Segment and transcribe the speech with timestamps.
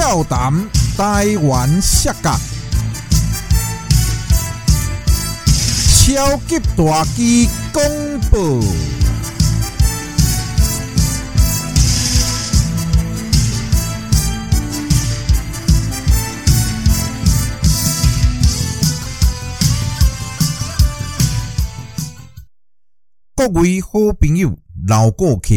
[0.00, 0.52] 笑谈
[0.96, 2.38] 台湾摔角，
[6.06, 8.62] 超级大机公布。
[23.34, 23.88] 各位好
[24.20, 25.48] 朋友、老顾客、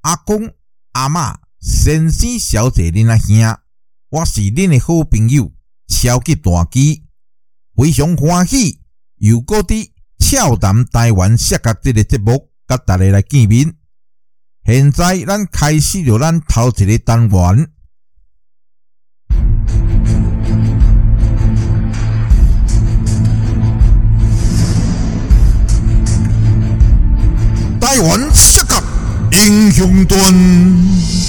[0.00, 0.52] 阿公、
[0.94, 3.56] 阿嬷、先生、小姐、恁阿兄，
[4.10, 5.52] 我是恁的好朋友
[5.86, 7.04] 超级大机，
[7.76, 8.80] 非常欢喜
[9.18, 13.76] 又搁伫俏谈台湾摔角这个节目，甲大家来见面。
[14.66, 17.70] 现在咱开始着咱头一个单元。
[27.80, 28.82] 台湾适合
[29.30, 31.21] 英雄传。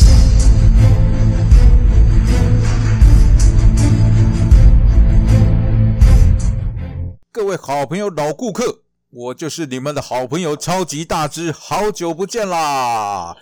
[7.34, 13.36] 各位好朋友、老顾客，我就是你们的好朋友超级大只，好久不见啦！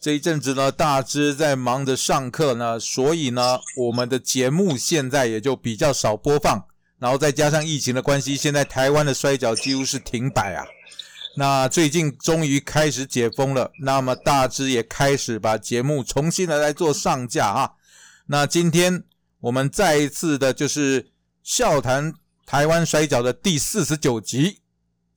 [0.00, 6.64] 这一阵子呢，大只在忙着上课呢，所以呢，我们的节目现在也就比较少播放。
[6.98, 10.66] 然后再加上疫情的关系，现在台湾的摔角几乎是停摆啊。
[11.36, 17.70] 那最近终于开始解封了，那么大只也开始把节目重新的来做上架啊。
[18.26, 19.04] 那今天
[19.42, 21.12] 我们再一次的就是
[21.44, 22.12] 笑谈
[22.50, 24.58] 台湾摔跤的第四十九集，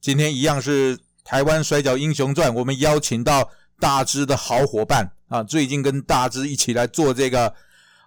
[0.00, 7.52] 今天一样是台湾摔跤英雄传，我们邀请到大只的好伙伴啊，最近跟大只一起来做这个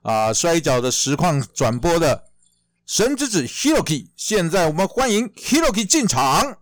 [0.01, 2.23] 啊摔跤的实况转播的
[2.85, 6.61] 神之子 Hiroki，现在我们欢迎 Hiroki 进场。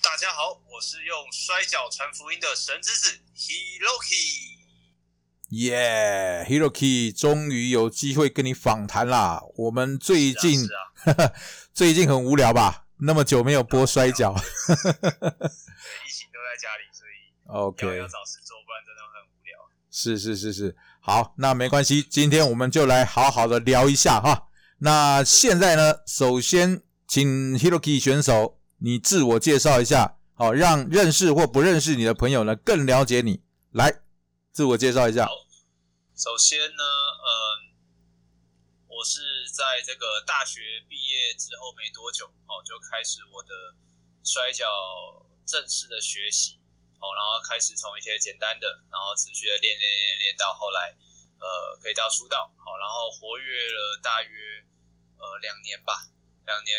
[0.00, 4.56] 大家好，我是用摔跤传福音的神之子 Hiroki。
[5.52, 9.42] 耶、h i r o k i 终于有机会跟你访谈啦！
[9.56, 10.68] 我们最近、
[11.72, 12.84] 最近很无聊吧？
[13.00, 14.42] 那么久没有播摔跤对疫
[16.10, 19.56] 情都在家里，所以要，OK，要找事做，不然真的很无聊。
[19.90, 24.48] 是是是是，好，那没关系，今天我们就来好好的聊一下哈。
[24.78, 33.42] 那现在呢，首先请 Hiroki 选手你自我介绍一下，好，让认识或不认识你的朋友呢更了解你。
[33.70, 34.00] 来，
[34.52, 35.26] 自我介绍一下。
[35.26, 35.32] 好
[36.16, 36.82] 首先呢，
[37.22, 37.30] 嗯，
[38.88, 39.20] 我是
[39.58, 43.74] 在这个大学毕业之后没多久，哦，就开始我的
[44.22, 44.70] 摔跤
[45.44, 46.60] 正式的学习，
[47.02, 50.94] 哦，然后开始从一些简单的，然后持续的练练练练到后来，
[51.40, 54.62] 呃，可以到出道，好，然后活跃了大约
[55.18, 56.06] 呃两年吧，
[56.46, 56.78] 两年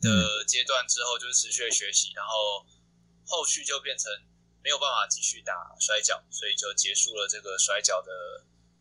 [0.00, 2.64] 的阶段之后就是持续的学习，然后
[3.26, 4.10] 后续就变成
[4.64, 8.10] 没有办法继续打摔跤，所以就结束了这个摔跤的，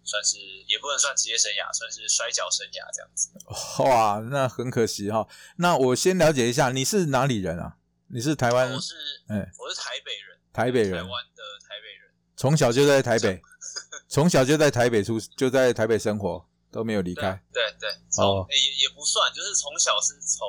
[0.04, 0.38] 算是
[0.68, 3.30] 也不能算职业生涯，算是摔跤生涯这样子。
[3.84, 5.28] 哇，那很可惜哈。
[5.58, 7.78] 那我先了解一下，你是哪里人啊？
[8.12, 8.96] 你是台湾我是
[9.28, 13.40] 哎我是台北人，台北人台，湾的台北人，从小就在台北，
[14.08, 17.40] 从小就在台北出，就在台北生活，都没有离开。
[17.54, 20.42] 对对，哦从、也也不算，就是从小是从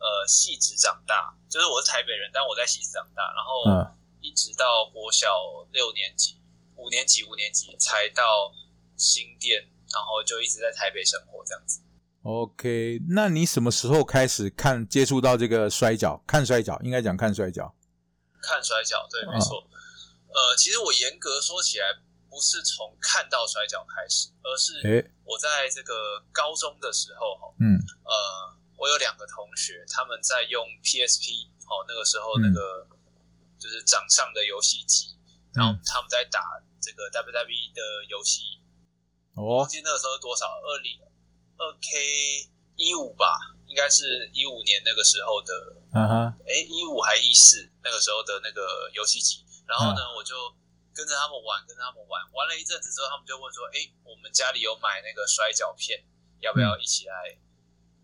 [0.00, 5.28] 呃戏子长大，就是我是台北人，但我在戏子长大，然后嗯，一直到国小
[5.70, 6.40] 六年级、
[6.74, 8.50] 五年级、五年级才到
[9.02, 9.60] 新店，
[9.92, 11.80] 然后就一直在台北生活这样子。
[12.22, 16.22] OK，那你什么时候开始看接触到这个摔跤？
[16.24, 17.74] 看摔跤，应该讲看摔跤。
[18.40, 19.58] 看摔跤，对，嗯没错。
[20.30, 21.84] 呃，其实我严格说起来，
[22.30, 27.74] 不是从看到摔跤开始，而是诶，我在这个高中的时候，哈，嗯
[28.06, 28.12] 呃，
[28.78, 32.86] 我有两个同学，他们在用 PSP，哦，那个时候嗯那个
[33.58, 35.14] 就是掌上的游戏机，
[35.52, 36.40] 然后嗯，他们在打
[36.80, 38.61] 这个 WWE 的游戏，
[39.34, 41.00] 哦忘，记那个时候多少，二零
[41.56, 45.52] 二 K 一五吧，应该是一五年那个时候的
[45.94, 46.12] 嗯哼，
[46.44, 50.34] 哎，一五还一四那个时候的那个游戏机，然后呢，嗯我就
[50.92, 56.04] 跟着他们玩，跟着他们玩，玩了一阵子之后，他们就问说，哎，我们家里有买那个摔跤片，
[56.40, 57.14] 要不要一起来、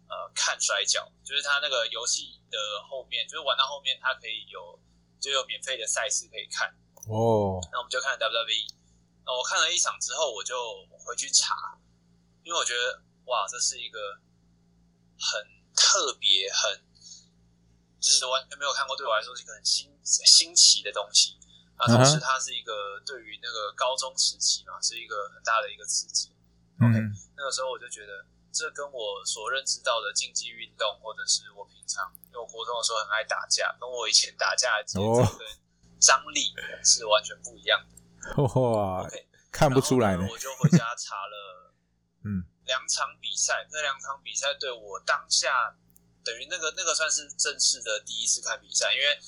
[0.08, 1.04] 呃看摔跤？
[1.24, 2.56] 就是他那个游戏的
[2.88, 4.80] 后面，就是玩到后面，它可以有
[5.20, 6.68] 就有免费的赛事可以看，
[7.08, 8.77] 哦，那我们就看 WWE。
[9.28, 10.56] 那我看了一场之后，我就
[11.04, 11.76] 回去查，
[12.42, 14.16] 因为我觉得哇，这是一个
[15.20, 15.36] 很
[15.76, 16.80] 特别、很
[18.00, 21.36] 就是完全没有看过，对我来说是一个很新新奇的东西。
[21.76, 26.32] 那同时，它是一个对于那个高中时期嘛，是一个很大的一个刺激。
[26.80, 26.88] 嗯
[27.36, 35.46] 那个时候我就觉得，这跟我所认知到的竞技运动，或者是我平常因为我国中的时候很爱打架，跟我以前打架的节奏哦跟
[36.00, 37.97] 张力是完全不一样的。
[38.36, 40.28] 哇 OK，看不出来呢呢。
[40.30, 41.72] 我就回家查了，
[42.24, 45.74] 嗯，两场比赛，那两场比赛对我当下
[46.24, 49.18] 等于那个那个算是正式的第一次看比赛，因为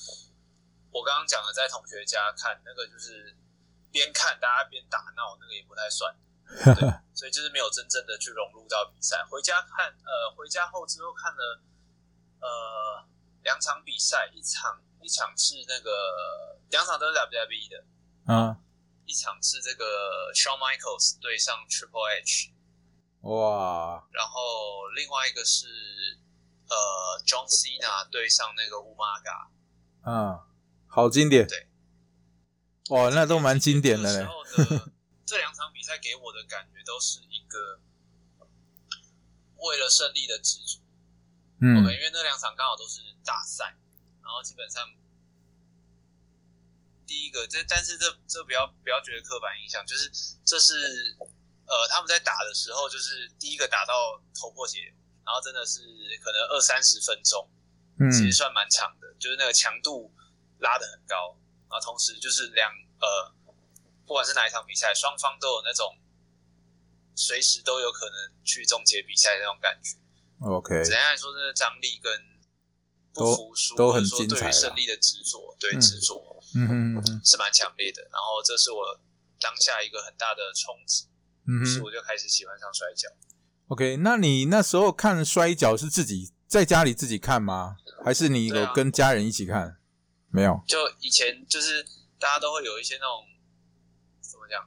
[0.91, 3.35] 我刚刚讲的在同学家看那个就是
[3.91, 6.13] 边看大家边打闹，那个也不太算，
[6.75, 9.25] 对， 所以就是没有真正的去融入到比赛。
[9.29, 11.61] 回家看，呃，回家后之后看了
[12.41, 13.07] 呃
[13.43, 17.85] 两场比赛，一场一场是那个两场都是 WWE 的，
[18.33, 18.57] 啊，
[19.11, 22.53] 一场是这个 Shawn Michaels 对上 Triple H，
[23.27, 25.67] 哇，然后另外一个是
[26.69, 29.49] 呃 John Cena 对上那个 Umaga，
[30.09, 30.47] 啊，
[30.87, 31.45] 好经典。
[31.45, 31.67] 对，
[32.87, 34.25] 哇，那都蛮经典的嘞。
[35.27, 37.81] 这两场比赛给我的感觉都是一个
[39.57, 40.79] 为了胜利的执着。
[41.59, 43.75] 嗯因为那两场刚好都是大赛，
[44.23, 44.87] 然后基本上
[47.11, 50.09] 第一个这但是这这不要不要觉得刻板印象，就是
[50.45, 50.73] 这是
[51.67, 54.93] 呃他们在打的时候，就是第一个打到头破血流，
[55.25, 55.81] 然后真的是
[56.23, 57.51] 可能二三十分钟，
[57.99, 60.09] 嗯其实算蛮长的，就是那个强度
[60.59, 61.35] 拉得很高，
[61.69, 62.71] 然后同时就是两
[63.01, 63.35] 呃
[64.07, 65.93] 不管是哪一场比赛，双方都有那种
[67.13, 68.15] 随时都有可能
[68.45, 69.97] 去终结比赛的那种感觉。
[70.47, 72.09] ，OK，怎样来说，这个张力跟
[73.13, 78.01] 不服输，都都很或者说精彩啦对于胜利的执着，对嗯执着嗯哼嗯哼是蛮强烈的。
[78.03, 78.99] 然后这是我
[79.39, 81.07] 当下一个很大的冲击，
[81.47, 83.09] 嗯哼于是我就开始喜欢上摔跤。
[83.67, 87.77] ，OK，那你那时候看摔跤是自己在家里自己看吗？
[88.03, 89.77] 还是你有跟家人一起看？
[90.29, 91.83] 没有，就以前就是
[92.17, 93.25] 大家都会有一些那种
[94.21, 94.63] 怎么讲，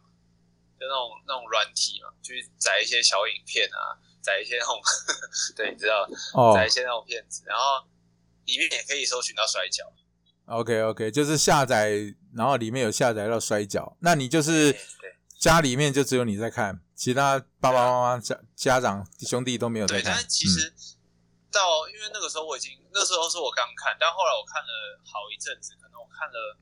[0.79, 4.81] 就那种那种软体嘛，去载一些小影片啊，载一些那种
[5.57, 7.85] 对，你知道，哦载一些那种片子，然后
[8.47, 9.93] 里面也可以搜寻到摔跤。
[10.47, 20.13] ，OK OK，就是下载，然后里面有下载到摔跤，那你就是对对家里面就只有你在看，其他爸爸妈妈家家长兄弟都没有在对，看。
[20.13, 20.73] 但是其实
[21.51, 26.59] 到、因为那个时候我已经那时候是我刚看，但后来我看了好一阵子，可能我看了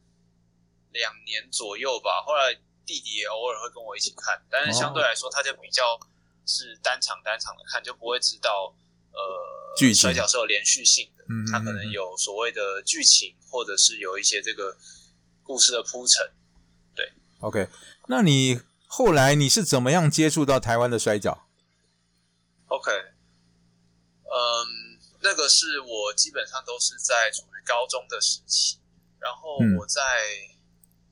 [0.93, 2.23] 两年左右吧。
[2.26, 5.99] 后来弟弟也偶尔会跟我一起看，但是相对来说他就比较
[6.44, 8.75] 是单场单场的看，就不会知道
[9.12, 14.76] 呃剧情摔跤是有连续性的，嗯，嗯它可能有所谓的剧情，或者是有一些这个
[15.42, 16.32] 故事的铺陈。
[16.94, 17.68] 对 OK，
[18.08, 21.48] 那你后来你是怎么样接触到台湾的摔跤
[22.66, 22.90] ？OK，
[24.24, 28.78] 嗯，那个是我基本上都是在处于高中的时期，
[29.18, 30.00] 然后嗯我在、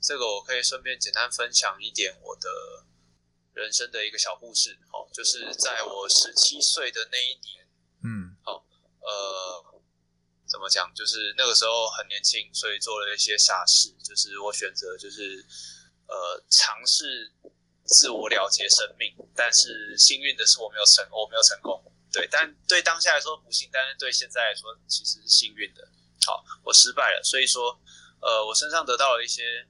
[0.00, 2.48] 这个我可以顺便简单分享一点我的
[3.54, 7.66] 人生的一个小故事，哦，就是在我十七岁的那一年，
[8.02, 8.64] 嗯好
[9.00, 9.80] 呃，
[10.46, 15.44] 怎么讲，就是那个时候很年轻，所以做了一些傻事，就是我选择就是
[16.06, 17.32] 呃尝试
[17.84, 21.82] 自我了结生命，但是幸运的是我没有成，我没有成功。
[22.12, 25.88] 对，但对当下来说不幸，但是对现在来说其实是幸运的。
[26.26, 27.80] 好，我失败了，所以说，
[28.20, 29.66] 呃，我身上得到了一些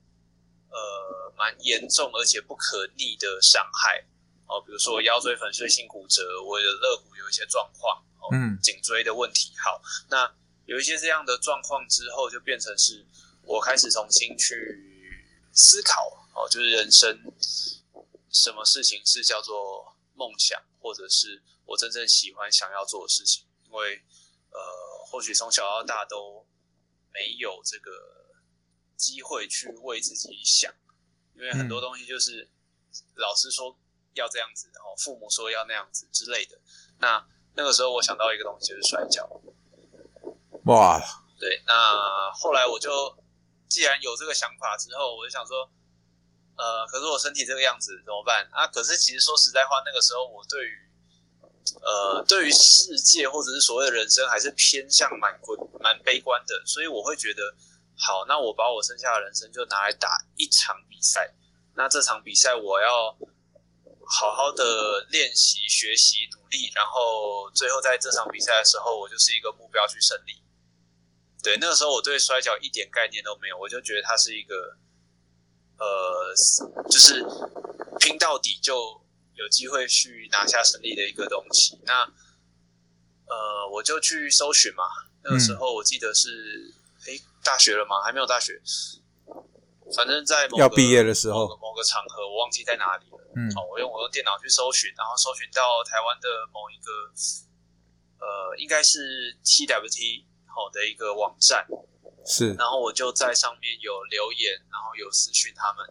[0.70, 4.04] 呃蛮严重而且不可逆的伤害。
[4.46, 9.52] 哦，比如说腰椎粉碎性骨折，我的肋骨有一些状况，哦，嗯颈椎的问题。
[9.58, 10.32] 好，那
[10.66, 13.06] 有一些这样的状况之后，就变成是
[13.42, 17.18] 我开始重新去思考，哦，就是人生
[18.30, 23.44] 什么事情是叫做梦想，或者是我真正喜欢想要做的事情。
[23.64, 24.02] 因为
[24.50, 24.58] 呃，
[25.06, 26.44] 或许从小到大都
[27.12, 27.90] 没有这个
[28.96, 30.72] 机会去为自己想，
[31.34, 32.48] 因为很多东西就是
[33.14, 33.78] 老师说
[34.14, 36.60] 要这样子，然后父母说要那样子之类的。
[36.98, 39.28] 那那个时候我想到一个东西就是摔跤，
[40.64, 41.00] 哇，
[41.38, 42.90] 对，那后来我就
[43.68, 45.70] 既然有这个想法之后，我就想说，
[46.56, 48.48] 呃，可是我身体这个样子怎么办？
[48.52, 48.66] 啊？
[48.66, 50.90] 可是其实说实在话，那个时候我对于
[51.82, 57.54] 呃对于世界或者是所谓的人生还是偏向蛮观蛮悲观的，所以我会觉得，
[57.96, 61.34] 好，那我把我剩下的人生就拿来打一场比赛，
[61.74, 63.16] 那这场比赛我要
[64.12, 70.42] 好好的练习、学习、努力，然后最后在这场比赛的时候，我就是一个目标去胜利。
[71.42, 74.76] 对，那个时候我对摔跤一点概念都没有，我就觉得它是一个，
[75.78, 76.34] 呃，
[76.90, 77.24] 就是
[78.00, 79.00] 拼到底就
[79.34, 81.78] 有机会去拿下胜利的一个东西。
[81.86, 82.02] 那，
[83.26, 84.84] 呃，我就去搜寻嘛。
[85.22, 86.74] 那个时候我记得是，
[87.06, 88.02] 诶，大学了吗？
[88.02, 88.60] 还没有大学，
[89.96, 91.48] 反正在某个要毕业的时候。
[91.60, 93.18] 某个场合，我忘记在哪里了。
[93.36, 93.48] 嗯。
[93.56, 96.90] 哦，我用我用电脑去搜寻，然后搜寻到台湾的某一个，
[98.18, 101.66] 呃，应该是 TWT 好的一个网站，
[102.26, 102.54] 是。
[102.54, 105.86] 然后我就在上面有留言，然后有私讯他们，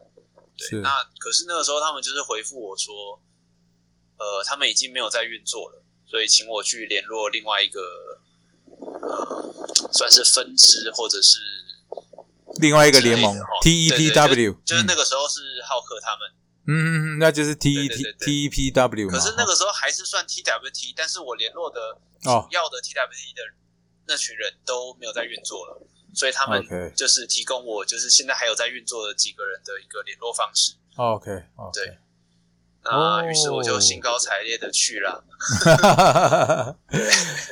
[0.57, 3.19] 对，那可是那个时候他们就是回复我说，
[4.17, 7.81] 呃，他们已经没有在运作了，所以请我去联络另外一个
[9.01, 11.39] 呃，算是分支或者是
[12.57, 16.29] 另外一个联盟 T E 对 P 对 W，就是那个时候是浩克他们，
[16.67, 19.13] 嗯嗯嗯，那就是 T E 对 T T E P W 嘛。
[19.17, 21.79] 可是那个时候还是算 TWT，但是我联络的
[22.25, 23.41] 哦主要的 TWT 的
[24.07, 25.81] 那群人都没有在运作了，
[26.13, 26.65] 所以他们
[26.95, 30.73] 就是提供我就是现在还有在运作的几个人的一个联络方式。
[30.95, 31.29] OK
[31.73, 31.97] 对
[32.83, 35.23] 那哦于是我就兴高采烈的去了。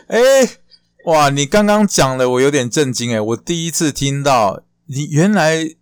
[0.08, 0.58] 哎，
[1.06, 1.30] 哇！
[1.30, 5.75] 你刚刚讲的我有点震惊哎，我第一次听到你原来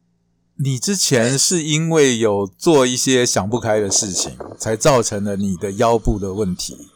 [0.57, 6.89] 你之前是因为有做一些想不开的事情，才造成了你的腰部的问题。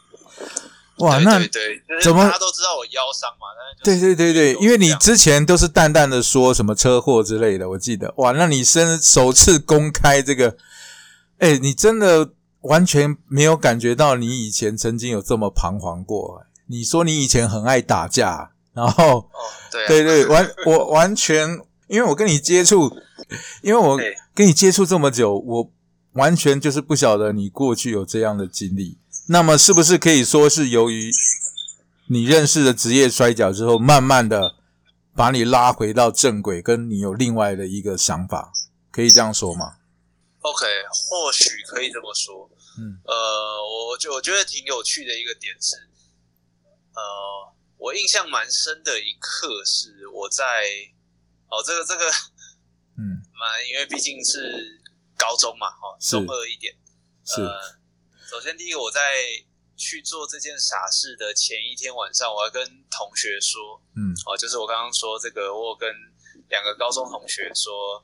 [0.97, 1.39] 哇，对那
[2.01, 3.47] 怎么大家都知道我腰伤嘛？
[3.83, 10.57] 但是对对对对，因为你之前都是淡淡的说什么车祸之类的，我记得哇，那你身首次公开这个，
[11.37, 16.43] 哎，你真的完全没有感觉到你以前曾经有这么彷徨过。
[16.67, 19.25] 你说你以前很爱打架，然后哦，
[19.71, 21.59] 对啊对对，完我完全，
[21.89, 22.96] 因为我跟你接触，
[23.63, 24.00] 因为我
[24.36, 25.72] 跟你接触这么久，我
[26.13, 29.00] 完全就是不晓得你过去有这样的经历。
[29.27, 31.12] 那么是不是可以说是由于
[32.08, 34.55] 你认识了职业摔跤之后，慢慢的
[35.15, 38.53] 把你拉回到正轨，跟你有另外的一个想法，
[38.91, 39.77] 可以这样说吗
[40.41, 42.50] ？OK，或许可以这么说。
[42.77, 43.13] 嗯，呃，
[43.91, 45.75] 我就我觉得挺有趣的一个点是，
[46.93, 47.01] 呃，
[47.77, 50.43] 我印象蛮深的一刻是我在
[51.49, 52.05] 哦，这个这个
[52.97, 54.81] 嗯，蛮，因为毕竟是
[55.17, 56.11] 高中嘛，哈、是。
[56.11, 56.75] 中二一点。
[57.25, 57.61] 是，呃，
[58.29, 59.01] 首先第一个，我在
[59.75, 64.13] 去做这件傻事的前一天晚上，我要跟同学说，嗯。
[64.25, 65.89] 哦，就是我刚刚说这个，我有跟
[66.49, 68.03] 两个高中同学说，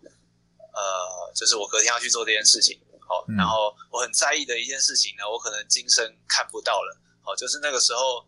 [0.74, 3.36] 呃，就是我隔天要去做这件事情，好、嗯。
[3.36, 8.26] 然后我很在意的一件事情呢，我可能今生看不到了，好、就是那个时候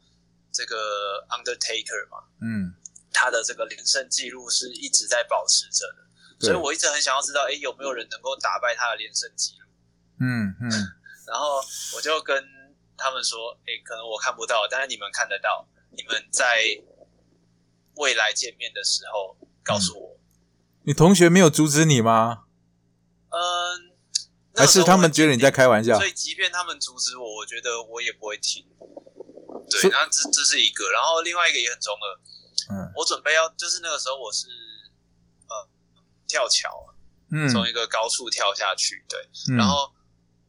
[0.52, 2.74] 这个 Undertaker 嘛，嗯，
[3.12, 9.68] 他的这个连胜记录是一直在保持着的，所以我一直很想要知道，哎，有没有人能够打败他的连胜记录？
[10.20, 10.70] 嗯嗯，
[11.28, 11.62] 然后
[11.96, 12.44] 我就跟
[12.98, 15.68] 他们说，哎，可能我看不到，但是你们看得到。
[15.90, 16.46] 你们在
[17.96, 20.20] 未来见面的时候告诉我。
[20.84, 22.44] 你同学没有阻止你吗？
[23.30, 23.96] 嗯，
[24.54, 26.06] 那还是他们觉得你在开玩笑所？
[26.06, 28.64] 以即便他们阻止我，我觉得我也不会停。
[29.70, 32.06] 所以，对那这这是一个，然后另外一个也很中二。
[32.70, 34.48] 嗯我准备要，就是那个时候我是
[35.48, 35.70] 呃
[36.28, 36.94] 跳桥，
[37.32, 39.20] 嗯，从一个高处跳下去，对。
[39.50, 39.94] 嗯然后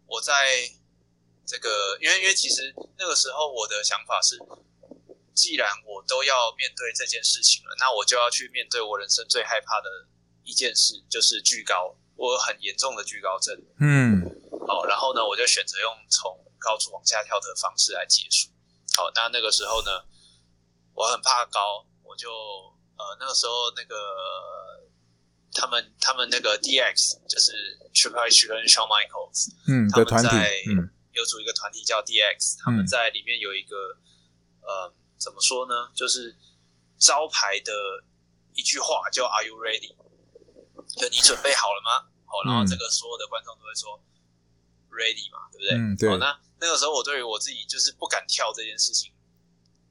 [0.06, 0.68] 我在
[1.46, 4.38] 这个，因为因为其实那个时候我的想法是，
[5.34, 10.06] 既然我都要面对这件事情了，那我就要去面对我人生最害怕的
[10.44, 11.96] 一件事，就是巨高。
[12.16, 14.20] 我有很严重的巨高症，嗯
[14.66, 18.50] 好，然后呢，我就选择用从高处往下跳的方式来结束。
[18.96, 20.02] 好，那那个时候呢，
[20.94, 22.30] 我很怕高，我就
[22.96, 23.94] 呃那个时候那个
[25.52, 27.52] 他们他们那个 DX 就是
[27.92, 33.76] Triple H 跟 Shawn Michaels 嗯他们在，嗯有组一个团体叫 DX，他们在里面有一个
[34.62, 36.36] 呃怎么说呢，就是
[36.98, 37.72] 招牌的
[38.54, 39.94] 一句话叫 Are you ready？
[40.96, 42.08] 就你准备好了吗？
[42.24, 44.00] 好，然后这个所有的观众都会说
[44.90, 45.76] ready 嘛，对不对？
[45.76, 49.12] 嗯对好，那那个时候我对于我自己就是不敢跳这件事情，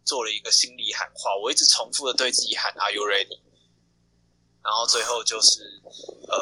[0.07, 3.39] 做了一个心理喊话，我一直重复的对自己喊 Are you ready？
[4.63, 5.61] 然后最后就是
[6.27, 6.37] 呃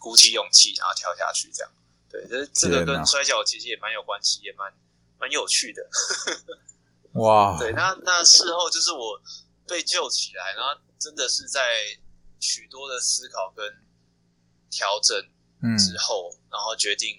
[0.00, 1.72] 鼓起勇气，然后跳下去这样。
[2.10, 4.72] 对，这这个跟摔跤其实也蛮有关系，也蛮
[5.18, 5.88] 蛮有趣的。
[7.14, 9.20] 哇，对，那那事后就是我
[9.66, 11.62] 被救起来，然后真的是在
[12.40, 13.64] 许多的思考跟
[14.70, 15.16] 调整
[15.62, 17.16] 嗯之后，然后决定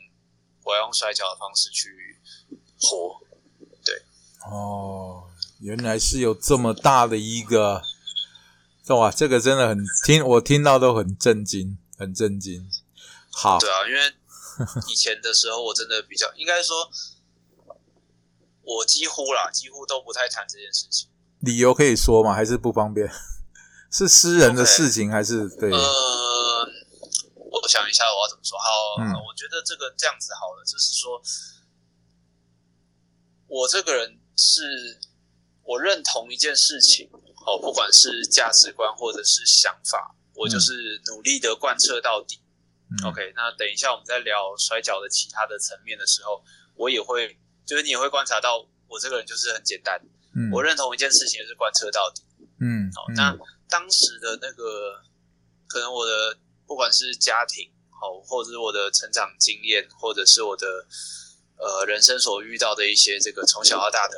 [0.63, 2.19] 我要用摔跤的方式去
[2.79, 3.21] 活。
[3.83, 4.01] 对
[4.45, 5.26] 哦，
[5.59, 7.81] 原来是有这么大的一个，
[8.89, 12.69] 哇，这个真的很听我听到都很震惊，很震惊。
[13.31, 14.13] 好，对啊，因为
[14.87, 16.89] 以前的时候我真的比较，应该说，
[18.63, 21.09] 我几乎啦，几乎都不太谈这件事情。
[21.39, 22.33] 理由可以说吗？
[22.33, 23.09] 还是不方便？
[23.89, 25.71] 是私人的事情还是对？
[25.71, 26.69] 呃，
[27.35, 28.57] 我想一下我要怎么说。
[28.57, 28.65] 好，
[28.99, 31.21] 嗯我觉得这个这样子好了，就是说，
[33.47, 34.99] 我这个人是
[35.67, 37.09] 我认同一件事情，
[37.45, 42.39] 哦，不管是价值观或者是想法，我就是努力的贯彻到底。
[42.89, 46.41] 嗯 OK，那等一下我们在聊摔跤的其他的层面的时候，
[46.73, 50.01] 我也会，就是你也会观察到，我这个人就是很简单，
[50.33, 52.23] 嗯我认同一件事情就是贯彻到底。
[52.61, 55.03] 嗯好，嗯那当时的那个，
[55.67, 60.65] 可能我的不管是家庭，好，或者是我的成长经验，或者是我的
[61.57, 64.17] 呃人生所遇到的一些这个从小到大的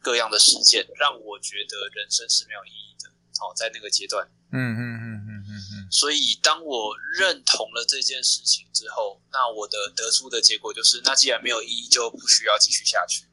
[0.00, 3.10] 各样的事件，让我觉得人生是没有意义的。
[3.38, 13.24] 好，在那个阶段，嗯嗯嗯嗯嗯嗯，所以当我认同了这件事情之后，那我的得出的结果就是，那既然没有意义，就不需要继续下去。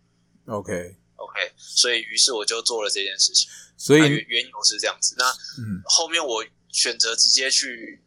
[0.47, 3.49] OK，OK，所以于是我就做了这件事情。
[3.77, 5.13] 所以那缘缘由是这样子。
[5.17, 8.01] 那嗯后面我选择直接去，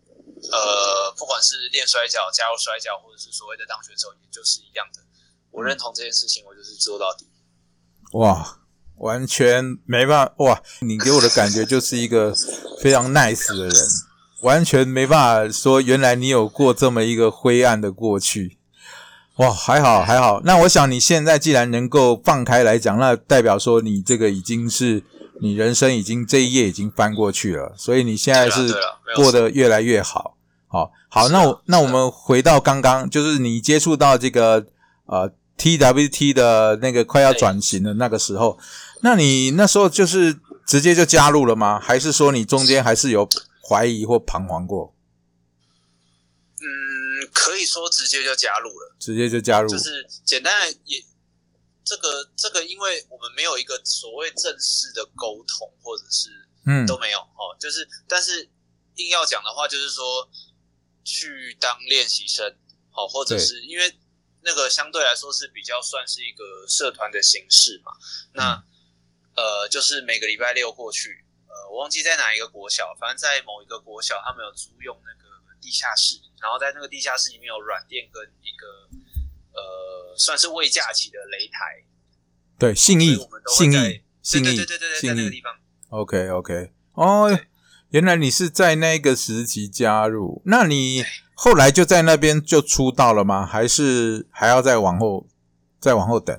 [0.51, 5.01] 呃，不管是练摔跤、加入摔跤，或者是所谓的当选手，也就是一样的。
[5.53, 7.27] 我认同这件事情，我就是做到底。
[8.13, 8.59] 哇，
[8.97, 10.63] 完全没办法哇！
[10.81, 12.35] 你给我的感觉就是一个
[12.81, 13.75] 非常 nice 的人，
[14.43, 18.59] 完全没办法说原来你有过这么一个灰暗的过去。
[19.37, 20.43] 哇，还好还好。
[20.45, 25.03] 那我想你现在既然能够放开来讲，那代表说你这个已经是
[25.41, 28.75] 你人生已经这一页已经翻过去了，所以你现在是
[29.17, 30.37] 过得越来越好。
[30.69, 34.67] 好，好，那我那我们回到刚刚，就是你接触到这个
[35.07, 35.33] 呃
[35.63, 38.59] TWT 的那个快要转型的那个时候，
[39.03, 41.79] 那你那时候就是直接就加入了吗？
[41.79, 43.29] 还是说你中间还是有
[43.69, 44.93] 怀疑或彷徨过？
[46.59, 49.69] 嗯，可以说直接就加入了，直接就加入？
[49.69, 51.05] 就是简单的也。
[51.85, 56.31] 这个这个，因为我们没有一个所谓正式的沟通，或者是
[56.65, 58.49] 嗯都没有哦，就是但是
[58.95, 60.31] 硬要讲的话，就是说
[61.03, 62.57] 去当练习生，
[62.89, 63.93] 好、或者是因为
[64.45, 67.93] 那个相对来说是比较算是一个社团的形式嘛，
[68.35, 68.65] 那、
[69.35, 75.31] 呃就是每个礼拜六过去，呃我忘记在哪一个国小，反正在某一个国小，他们有租用那个
[75.61, 78.67] 地下室，然后在那个地下室里面有软垫跟一个
[79.53, 81.85] 呃算是未架起的擂台，
[82.59, 83.17] 对，信义
[83.49, 85.59] 信在义信义对对对对对，在信那个地方。
[85.89, 87.41] OK OK，哦，
[87.91, 93.45] 原来你是在那个时期加入，那你后来就在那边就出道了吗？
[93.47, 95.27] 还是还要再往后
[95.81, 96.39] 再往后等？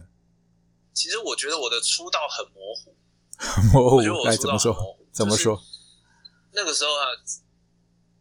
[0.93, 2.95] 其实我觉得我的出道很模糊，
[3.77, 4.93] 哦我觉得，我来怎么说出道很模？
[4.93, 5.05] 糊。
[5.11, 5.61] 怎么说？
[6.53, 7.05] 那个时候啊，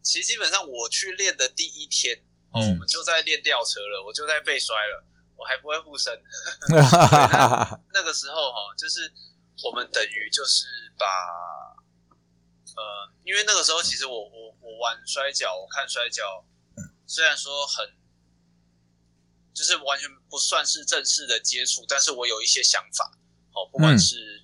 [0.01, 2.19] 其实基本上我去练的第一天，
[2.51, 5.03] 我们就在练吊车了，我就在被摔了，
[5.35, 6.11] 我还不会护身。
[7.93, 9.11] 那个时候哈、就是
[9.63, 10.65] 我们等于就是
[10.97, 11.05] 把，
[12.75, 16.23] 呃，因为那个时候其实我我我玩摔跤，我看摔跤，
[17.13, 17.93] 虽然说很，
[19.53, 23.15] 就是完全不算是正式的接触，但是我有一些想法，
[23.53, 24.41] 哦，不管嗯是、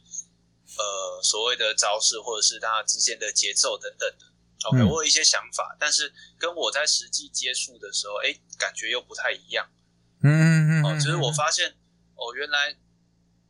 [0.78, 4.26] 呃所谓的招式，或者是它之间的节奏等等的。
[4.66, 9.68] OK，、嗯我有一些想法，但是跟我在实际接触的时候，哎，感觉又不太一样。
[10.22, 11.76] 嗯嗯嗯，哦，就是我发现
[12.14, 12.78] 哦，原来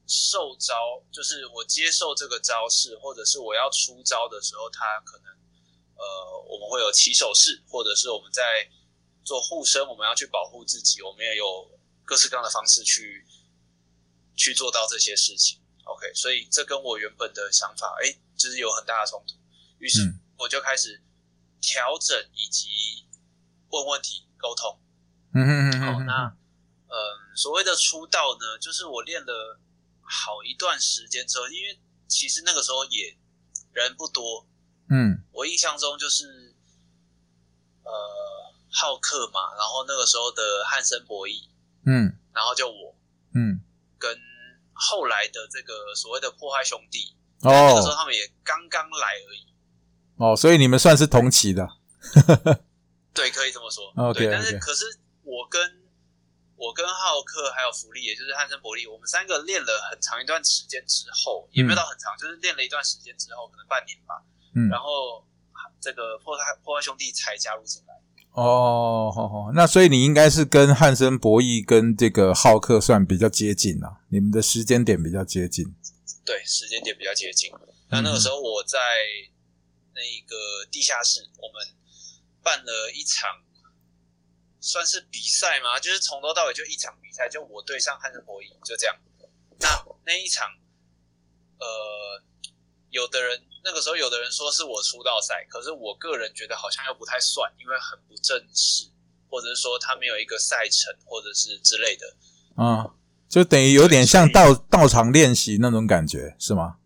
[0.07, 5.25] 受招就是我接受这个招式，或者是我要出招的时候，他可能
[5.97, 8.41] 呃我们会有起手式，或者是我们在
[9.29, 11.69] 做护身，我们要去保护自己，我们也有
[12.03, 13.23] 各式各样的方式去
[14.35, 15.61] 去做到这些事情。
[15.83, 19.35] OK，所以这跟我原本的想法，哎，就是有很大的冲突。
[19.77, 20.99] 于是嗯我就开始
[21.61, 23.05] 调整以及
[23.69, 24.81] 问问题、沟通。
[25.35, 26.35] 嗯嗯嗯好，嗯，那
[26.87, 26.97] 嗯，
[27.35, 29.59] 所谓的出道呢，就是我练了
[30.01, 33.15] 好一段时间之后，因为其实那个时候也
[33.73, 34.47] 人不多，
[34.89, 36.55] 嗯我印象中就是
[37.83, 37.91] 呃
[38.71, 41.47] 浩克嘛，然后那个时候的汉森博弈，
[41.85, 42.95] 嗯然后就我
[43.33, 43.59] 嗯
[43.97, 44.15] 跟
[44.73, 49.47] 后来的这个所谓的破坏兄弟，哦那个时候哦他们也刚刚来而已，
[50.17, 51.67] 哦，所以你们算是同期的。
[53.13, 53.91] 对，可以这么说。
[53.97, 54.85] OK，对，但是可是
[55.23, 55.59] 我跟
[56.55, 64.23] 我跟浩克还有福利，也就是汉森伯利，我们三个练了很长一段时间之后，也没有到很长，就是练了一段时间之后，可能半年吧。
[64.55, 65.25] 嗯然后
[65.81, 67.93] 这个破坏破坏兄弟才加入进来。
[68.31, 75.65] 哦，好好，那所以你应该是跟汉森博弈跟这个浩克算比较接近啊，你们的时间点比较接近。
[76.23, 77.51] 对，时间点比较接近。
[77.89, 78.77] 那那个时候我在
[79.93, 81.75] 那个地下室，我们
[82.41, 83.29] 办了一场。
[84.61, 85.79] 算是比赛吗？
[85.79, 88.95] 就是从头到尾就一场比赛，就我对上汉森博弈，就这样。
[89.57, 89.69] 那
[90.05, 90.49] 那一场，
[91.57, 92.21] 呃，
[92.91, 98.89] 有的人那个时候有的人说是我出道赛，可是我个人觉得好像又不太算，因为很不正式，
[99.29, 102.15] 或者是说他没有一个赛程，或者是之类的。
[102.55, 102.91] 啊，
[103.29, 106.77] 就等于有点像到到场练习那种感觉，是吗？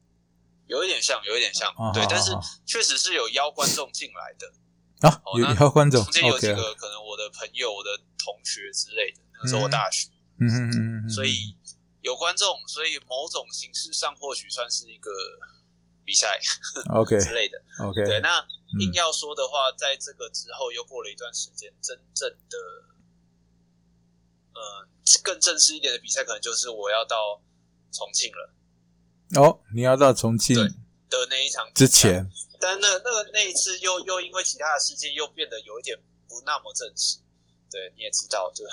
[0.68, 2.32] 有一点像，有一点像，对，但是
[2.66, 11.56] 确实是有邀观众进来的，啊，哦有邀观众中间有几个可能我的朋友、我的同学之类的，那时候我大学，嗯嗯嗯嗯，所以
[12.02, 15.12] 有观众，所以某种形式上或许算是一个
[16.06, 16.40] 比赛
[16.94, 17.62] OK 之类的。
[17.80, 18.46] OK，对，那
[18.80, 22.58] 硬要说的话，在这个之后又过了一段时间，真正的，
[24.54, 24.88] 呃，
[25.24, 27.42] 更正式一点的比赛，可能就是我要到
[27.92, 28.54] 重庆了。
[29.36, 37.20] 哦，你要到重庆的那一场之前，但那那个那一次又又因为其他的事件又变得有一点不那么正式。
[37.72, 38.64] 对，你也知道，就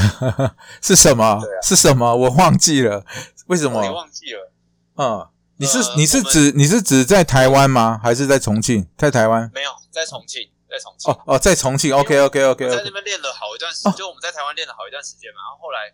[0.82, 1.40] 是什么？
[1.42, 2.14] 对啊是什么？
[2.14, 3.02] 我忘记了，
[3.46, 3.82] 为什么？
[3.82, 4.52] 你忘记了？
[4.96, 5.26] 嗯，
[5.58, 8.00] 你是、呃你是指你是指在台湾吗？
[8.02, 8.88] 还是在重庆？
[8.96, 9.50] 在台湾？
[9.52, 11.12] 没有，在重庆，在重庆。
[11.12, 11.92] 哦哦，在重庆。
[11.92, 12.90] OK OK 我 OK 在那。
[12.90, 15.42] 边练了好一段时哦就我们在台湾练了好一段时间嘛。
[15.42, 15.92] 然后后来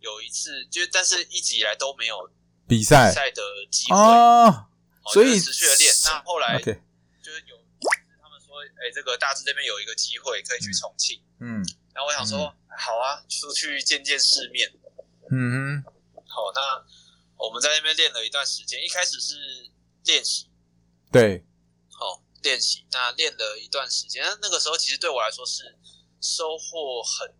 [0.00, 2.30] 有一次，就但是一直以来都没有
[2.66, 4.66] 比赛比赛的机会，哦，
[5.04, 5.92] 哦所以持续的练。
[6.04, 6.72] 那后来就
[7.30, 7.56] 是有
[8.22, 11.20] 他们说，哎，这个大致这边有一个机会可以去重庆。
[11.38, 11.60] 嗯
[11.92, 14.72] 然后我想说，好啊，出去见见世面。
[15.30, 15.92] 嗯哼，
[16.26, 16.82] 好，那
[17.46, 19.34] 我们在那边练了一段时间，一开始是
[20.04, 20.48] 练习，
[21.10, 21.44] 对，
[22.00, 22.86] 哦，练习。
[22.92, 25.76] 那练了一段时间，那那个时候其实对我来说是
[26.20, 27.34] 收获很，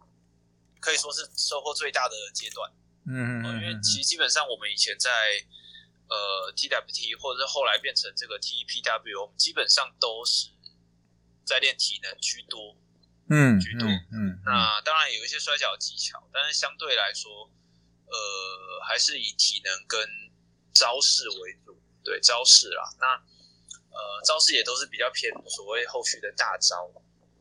[0.80, 2.70] 可以说是收获最大的阶段。
[3.06, 5.10] 嗯嗯哦因为嗯其实基本上我们以前在
[6.08, 10.48] 呃 TWT 或者是后来变成这个 TPW，我们基本上都是
[11.44, 12.76] 在练体能居多。
[13.30, 17.50] 嗯居多嗯嗯，那当然有一些摔跤技巧，但是相对来说，
[18.12, 19.98] 呃，还是以体能跟
[20.74, 21.72] 招式为主。
[22.04, 23.06] 对招式啦，那
[23.94, 26.90] 呃招式也都是比较偏所谓后续的大招。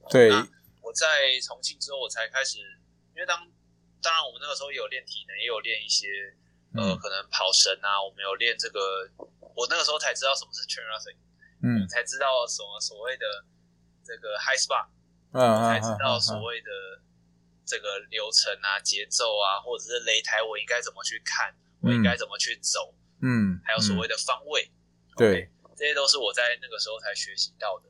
[0.07, 0.29] 对，
[0.83, 2.59] 我在重庆之后，我才开始，
[3.15, 3.41] 因为当
[4.03, 6.05] 当然我们那个时候也有练体能，也有练一些
[6.77, 9.09] 呃嗯可能跑绳啊，我们有练这个，
[9.55, 11.17] 我那个时候才知道什么是 train running，
[11.63, 13.25] 嗯才知道什么所谓的
[14.05, 14.85] 这个 high spot。
[15.33, 16.69] 嗯才知嗯道所谓的
[17.65, 24.69] 这个流程啊、节奏啊，或者是擂台我应该怎么去看，我应该怎么去走，嗯，还有所谓的方位，
[25.15, 27.89] 对，这些都是我在那个时候才学习到的，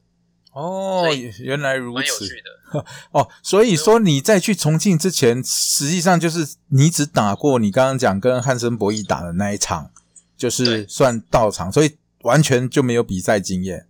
[0.54, 1.08] 哦，
[1.40, 1.96] 原来如此。
[2.00, 2.86] 蛮有趣的。
[3.12, 9.92] 哦，所以说你在去重庆之前，实际上就是你只打过你刚刚讲跟汉森博弈打的那一场，
[10.38, 13.88] 就是算到场，所以完全就没有比赛经验。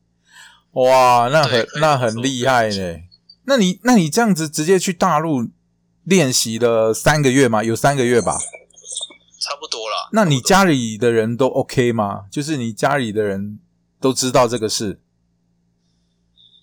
[0.71, 3.01] 哇，那很那很厉害呢。
[3.43, 5.49] 那你那你这样子直接去大陆
[6.03, 7.63] 练习了三个月吗？
[7.63, 8.37] 有三个月吧？
[9.39, 10.09] 差不多了。
[10.13, 12.27] 那你家里的人都 OK 吗？
[12.31, 13.59] 就是你家里的人
[13.99, 15.01] 都知道这个事，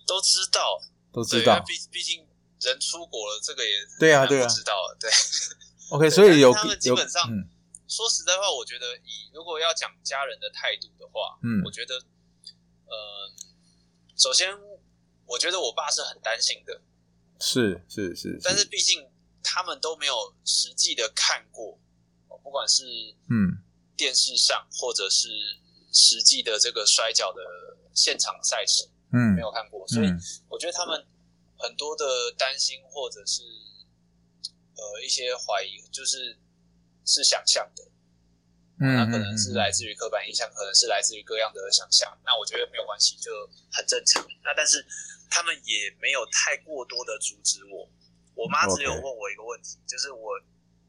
[0.07, 0.81] 都知道，
[1.13, 1.59] 都知道。
[1.67, 2.25] 毕毕竟
[2.61, 4.97] 人出国了，这个也对啊对啊知道了。
[5.01, 5.11] 对
[5.91, 7.49] ，OK，所以有他们基本上嗯
[7.89, 11.95] 说实在话，我觉得以如果要讲家人的态度的话，嗯我觉得，
[12.87, 13.33] 呃，
[14.17, 14.57] 首先
[15.27, 16.81] 我觉得我爸是很担心的，
[17.41, 19.09] 是是是，但是毕竟
[19.43, 21.79] 他们都没有实际的看过，
[22.29, 22.85] 哦不管是
[23.31, 23.59] 嗯
[23.97, 25.29] 电视上或者是
[25.93, 27.41] 实际的这个摔跤的
[27.95, 31.07] 现场赛事嗯没有看过，所以嗯我觉得他们
[31.59, 32.05] 很多的
[32.37, 33.43] 担心或者是
[34.77, 36.39] 呃一些怀疑，就是
[37.05, 37.85] 是想象的，
[38.81, 42.17] 嗯，那可能是嗯来自于刻板印象，可能是来自于各样的想象。
[42.25, 43.33] 那我觉得没有关系，就
[43.73, 44.25] 很正常。
[44.45, 44.85] 那但是
[45.31, 47.88] 他们也没有太过多的阻止我。
[48.39, 50.39] 我妈只有问我一个问题就是我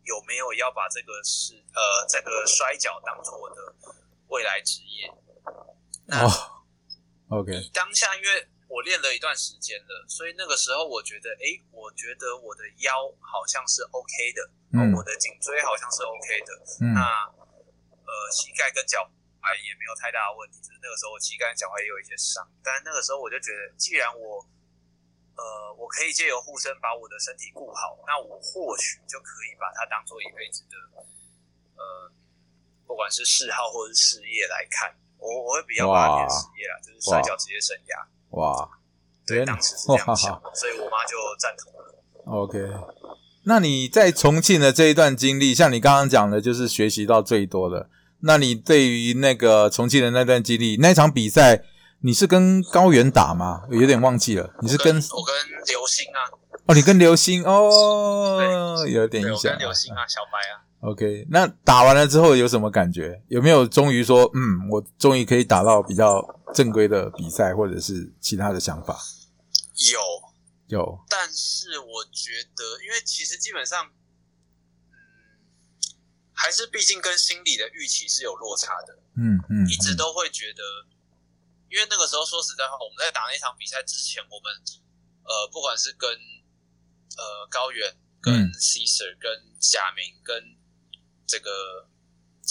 [0.06, 3.74] 有没有要把这个是呃这个摔跤当做我的
[4.28, 5.10] 未来职业。
[6.06, 6.30] 那哦
[7.30, 14.46] ，OK，当下，因为我练了一段时间了，所以那个时候我觉得，诶，我觉得我的腰好像是 OK 的，
[14.96, 16.54] 我的颈椎好像是 OK 的，
[16.86, 16.94] 嗯。
[16.94, 19.02] 那呃膝盖跟脚
[19.42, 24.46] 踝也没有太大的问题，就是那个时候我膝盖跟脚踝也有一些伤，但是那个时候我就觉得，既然我
[25.39, 30.75] 呃我可以借由护身把我的身体顾好，那我或许就可以把它当做一辈子的
[31.80, 32.12] 呃
[32.86, 38.04] 不管是嗜好或者是事业来看，我我会比较把它变事业啦，就是摔跤职业生涯。
[38.38, 38.69] 哇
[39.25, 41.95] 对，当时是这样想的，所以我妈就赞同了。
[42.25, 42.58] ，OK。
[43.45, 47.89] 那你在重庆的这一段经历，像你刚刚讲的，就是学习到最多的。
[48.21, 51.63] 那你对于那个重庆的那段经历，那场比赛，
[52.02, 53.64] 你是跟高原打吗？
[53.70, 54.54] 有点忘记了。
[54.62, 55.36] 你是跟我跟
[55.66, 56.20] 刘星啊，
[56.66, 59.60] 哦，你跟刘星哦，有点印象跟。
[59.60, 63.22] 刘星啊，小白啊，OK，那打完了之后有什么感觉？
[63.28, 68.98] 有没有终于说，嗯，我终于可以打到比较正规的比赛，或者是其他的想法？
[69.92, 70.00] 有，
[70.68, 73.86] 有，但是我觉得，因为其实基本上，
[74.88, 74.98] 嗯，
[76.34, 80.64] 还是毕竟跟心理的预期是有落差的，嗯嗯，一直都会觉得，
[81.69, 84.51] 因为那个时候说实在话，我们在打那场比赛之前，我们
[85.23, 88.51] 呃，不管是跟呃高远、跟嗯。
[88.53, 90.58] Caesar、跟贾明、跟
[91.27, 91.88] 这个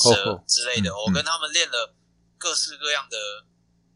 [0.04, 1.94] 哦蛇哦之类的，嗯我跟他们练了
[2.38, 3.16] 各式各样的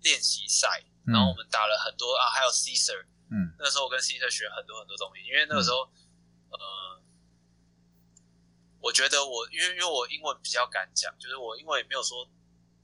[0.03, 3.55] 练习赛，嗯然后我们打了很多啊，还有 Caesar，嗯。
[3.59, 5.89] 那个时候我跟 Caesar 学很多很多东西，因为那个时候，
[6.51, 7.01] 呃，
[8.81, 12.29] 我觉得我因为因为我英文比较敢讲，就是我英文也没有说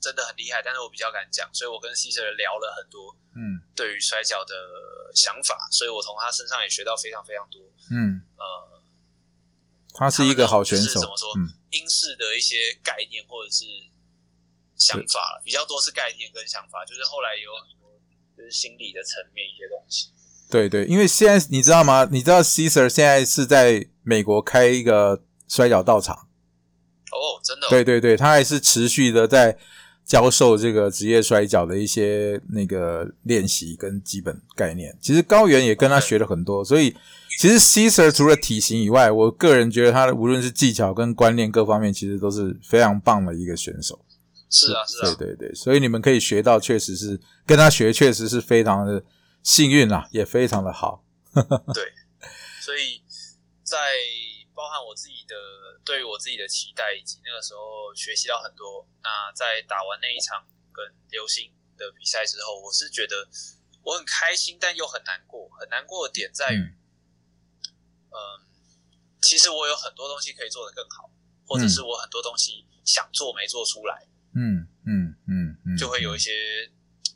[0.01, 3.61] 真的很厉害，但是我比较敢讲，所以我跟 Caesar 聊了很多嗯。
[3.75, 4.55] 对于摔跤的
[5.15, 8.83] 想法，所以我从他身上也学到非常非常多，嗯，呃，
[9.95, 11.55] 他是一个好选手怎么说，嗯。
[11.71, 13.65] 英式的一些概念或者是
[14.77, 17.91] 想法，比较多是概念跟想法，就是后来有很多
[18.37, 20.11] 就是心理的层面一些东西。
[20.51, 22.09] 对对，因为现在你知道吗？
[22.11, 26.17] 你知道 Caesar 现在是在美国开一个摔跤道场，
[27.13, 29.59] 哦，真的、哦，对对对，他还是持续的在
[30.09, 34.97] 教授这个职业摔跤的一些那个练习跟基本概念。
[35.03, 36.97] 其实高原也跟他学了很多，所以
[37.39, 44.03] 其实 Caesar 除了体型以外，我个人觉得他的无论是技巧跟观念各方面，其实都是非常棒的一个选手。
[44.49, 49.05] 是啊，是啊，对对对，所以你们可以学到，确实是跟他学，确实是非常的
[49.43, 51.05] 幸运啊，也非常的好。
[51.37, 51.85] 对，
[52.65, 53.03] 所以
[53.63, 53.77] 在
[54.55, 55.37] 包含我自己的
[55.89, 58.87] 对于我自己的期待，以及那个时候学习到很多。
[59.03, 63.27] 那在打完那一场跟流星的比赛之后，我是觉得
[63.83, 65.49] 我很开心，但又很难过。
[65.59, 66.77] 很难过的点在于，嗯
[68.13, 68.19] 嗯，
[69.23, 71.11] 其实我有很多东西可以做得更好，
[71.47, 76.71] 或者是我很多东西想做没做出来，嗯嗯嗯嗯，就会有一些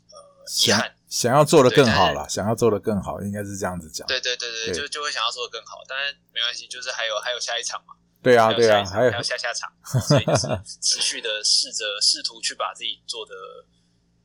[0.09, 0.17] 呃
[0.65, 0.97] 遗憾。
[1.07, 4.07] 想要做的更好了，想要做的更好，应该是这样子讲。
[4.07, 7.93] 对对对对，对就就会想要做的更好，但是没关系，就是还有还有下一场嘛。
[8.23, 10.47] 对啊对啊，还有下下下场，所以就是
[10.81, 13.33] 持续的试着试图去把自己做得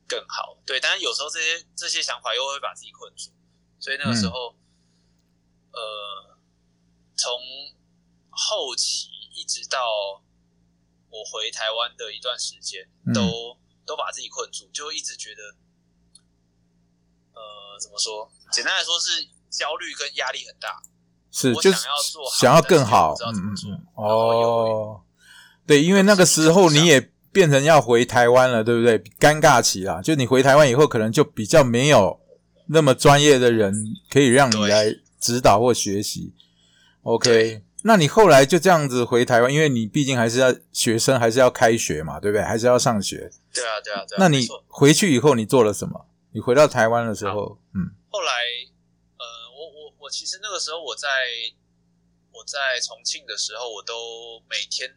[0.07, 0.57] 更好。
[0.65, 3.31] 对，但是有时候这些这些想法又会把自己困住，
[3.79, 4.55] 所以那个时候，
[5.73, 6.37] 呃，
[7.17, 7.31] 从
[8.29, 10.23] 后期一直到
[11.09, 15.43] 我回台湾的一段时间，嗯都都把自己困住，就一直觉得，
[17.33, 18.31] 呃，怎么说？
[18.51, 20.81] 简单来说是焦虑跟压力很大。
[21.31, 21.85] 我是就是
[22.39, 25.01] 想要更好，嗯嗯哦，
[25.65, 28.99] 对，因为那个时候你也变成要回台湾了，对不对？
[29.19, 32.19] 尴尬期啦，就你回台湾以后，可能就比较没有
[32.67, 33.73] 那么专业的人
[34.09, 36.33] 可以让你来指导或学习。
[37.03, 42.43] OK，那你后来就这样子回台湾，因为你毕竟还是要学生，还是要开学嘛，对不对？
[42.43, 43.31] 还是要上学。
[43.53, 44.17] 对啊，对啊，对啊。
[44.19, 46.07] 那你回去以后，你做了什么？
[46.31, 48.58] 你回到台湾的时候，嗯后来，呃，
[50.09, 51.07] 其实那个时候我在
[52.31, 54.95] 我在重庆的时候，我都每天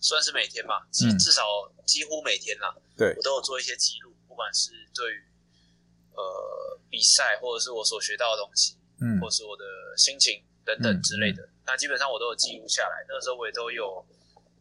[0.00, 1.42] 算是每天吧，至嗯至少
[1.86, 5.24] 几乎每天啦，对我都有做一些记录，不管是对于
[6.14, 9.64] 呃比赛，或者是我所学到的东西，嗯或是我的
[9.96, 11.48] 心情等等之类的。
[11.66, 13.04] 那基本上我都有记录下来。
[13.08, 14.04] 那个时候我也都有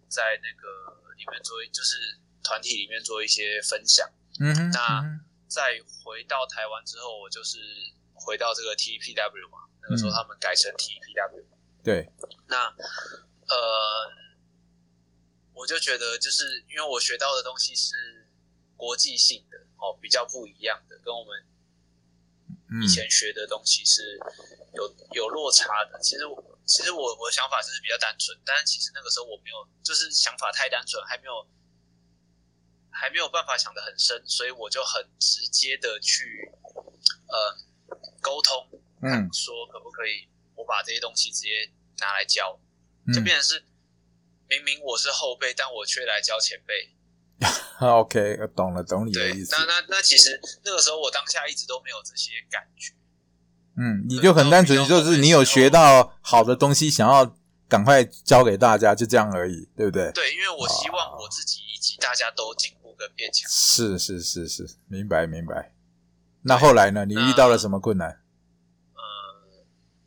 [0.09, 4.09] 在那个里面做，就是团体里面做一些分享。
[4.39, 7.57] 嗯，那嗯再回到台湾之后，我就是
[8.19, 10.13] 回到这个 TPW 嘛，那个时候嗯。
[10.13, 11.45] 他们改成 TPW，、
[11.83, 12.11] 对，
[12.47, 12.65] 那
[13.47, 14.11] 呃，
[15.53, 18.27] 我就觉得就是因为我学到的东西是
[18.75, 21.45] 国际性的哦，比较不一样的，跟我们
[22.71, 22.83] 嗯。
[22.83, 24.19] 以前学的东西是
[24.73, 25.99] 有有落差的。
[26.01, 31.47] 其实我其实我我的想法就是比较单纯，但是其实那个时候我没有，就是想法太单纯，还没有
[32.91, 36.51] 还没有办法想得很深，所以我就很直接的去
[37.29, 37.57] 呃
[38.21, 38.67] 沟通，
[39.01, 42.59] 嗯说可不可以我把这些东西直接拿来教，
[43.05, 43.63] 嗯就变成是
[44.49, 46.93] 明明我是后辈，但我却来教前辈。
[47.79, 49.55] OK，我懂了，懂你的意，思。
[49.55, 52.93] 那那那其实那个时候我当下一直都没有这些感觉。
[53.75, 57.37] 嗯，你就很单纯，就是你有学到好的东西，想要
[57.69, 60.11] 赶快教给大家，就这样而已，对不对？
[60.13, 63.47] 对，因为我希望我自己以及大家都进步跟变强。
[63.47, 65.71] 是是是是，明白明白。
[66.47, 67.05] 那后来呢？
[67.05, 68.23] 你遇到了什么困难？
[68.95, 69.01] 呃，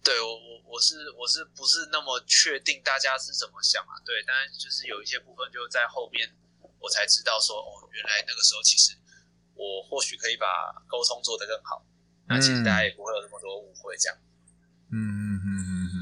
[0.02, 3.92] 对我我我是我是不是那么确定大家是怎么想啊？
[4.04, 6.34] 对，但是就是有一些部分就在后面
[6.78, 8.96] 我才知道说，哦，原来那个时候其实
[9.54, 10.46] 我或许可以把
[10.88, 11.84] 沟通做得更好，
[12.26, 14.16] 那其实大家也不会有那么多误会，这样。
[14.92, 15.96] 嗯嗯嗯嗯嗯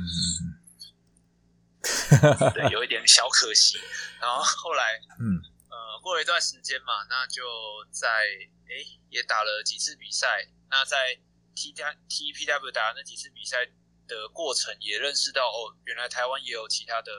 [2.15, 3.79] 嗯对，有一点小可惜。
[4.21, 5.43] 然后后来，嗯
[5.89, 7.43] 呃，过了一段时间嘛，那就
[7.91, 8.27] 在
[8.69, 10.47] 诶也打了几次比赛。
[10.69, 11.19] 那在
[11.55, 13.65] T T P W 打那几次比赛
[14.07, 17.11] 的过程，也认识到哦，原来台湾也有其他的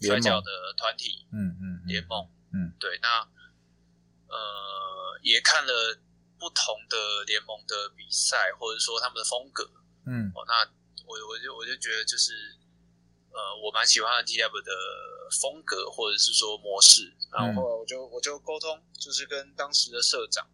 [0.00, 2.30] 摔跤的团体嗯嗯联盟。
[2.54, 3.26] 嗯，对，那
[4.28, 5.98] 呃也看了
[6.38, 9.68] 不同的联盟的比赛，或者说他们的风格。
[10.06, 10.64] 嗯哦，那
[11.06, 12.56] 我我就我就觉得就是，
[13.30, 14.72] 呃，我蛮喜欢 T W 的
[15.40, 20.46] 风格或者是说模式，然后后来我就我就沟通，就是跟当时的社长，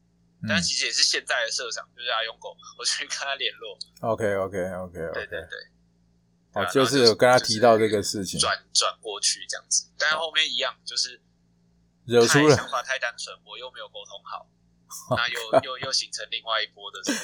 [0.46, 3.78] 但其实也是现在的社长，就是阿勇狗，我去跟他联络。
[4.00, 5.58] OK OK OK OK，对对对，
[6.52, 11.20] 哦，啊就是有跟他提到这个事情，转转过去这样子，但是后面一样就是
[12.04, 14.46] 惹出了太想法太单纯，我又没有沟通好，
[15.16, 17.18] 那又 又又形成另外一波的这个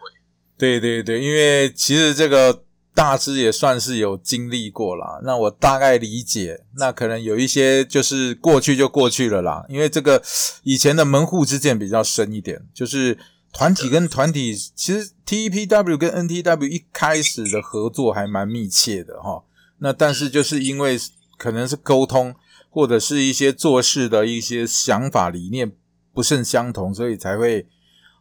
[0.00, 0.10] 会。
[0.56, 2.64] 对对对，因为其实这个
[2.96, 10.22] 大致也算是有经历过啦，那我大概理解，那可能有一些就是过去就过去了啦，因为这个
[10.62, 13.18] 以前的门户之见比较深一点，就是
[13.52, 19.44] 团体跟团体，其实 TEPW 跟 NTW 一开始的合作还蛮密切的哈，
[19.80, 20.98] 那但是就是因为
[21.36, 22.34] 可能是沟通
[22.70, 25.70] 或者是一些做事的一些想法理念
[26.14, 27.66] 不甚相同，所以才会。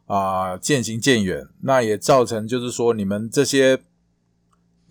[0.08, 3.80] 啊、渐行渐远，那也造成就是说你们这些，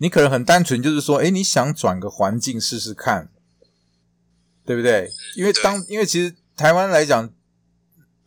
[0.05, 3.27] 你可能很单纯，就是说，哎，你想转个环境试试看，
[4.63, 5.09] 对不对？
[5.35, 7.27] 因为当因为其实台湾来讲，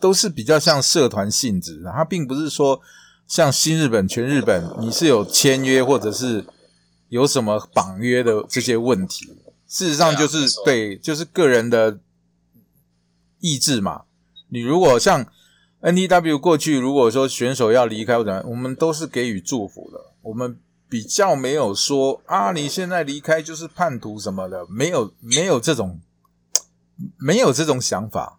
[0.01, 2.81] 都是比较像社团性质，它并不是说
[3.29, 6.45] 像新日本、全日本，你是有签约或者是
[7.11, 9.37] 有什么绑约的这些问题。
[9.69, 12.01] 事实上就是对就是个人的
[13.38, 14.03] 意志嘛。
[14.49, 15.25] 你如果像
[15.83, 26.01] NTW 过去，如果说选手要离开或者我们都是给予祝福的，我们比较没有说啊，你现在离开就是叛徒什么的，没有没有这种
[27.18, 28.38] 没有这种想法，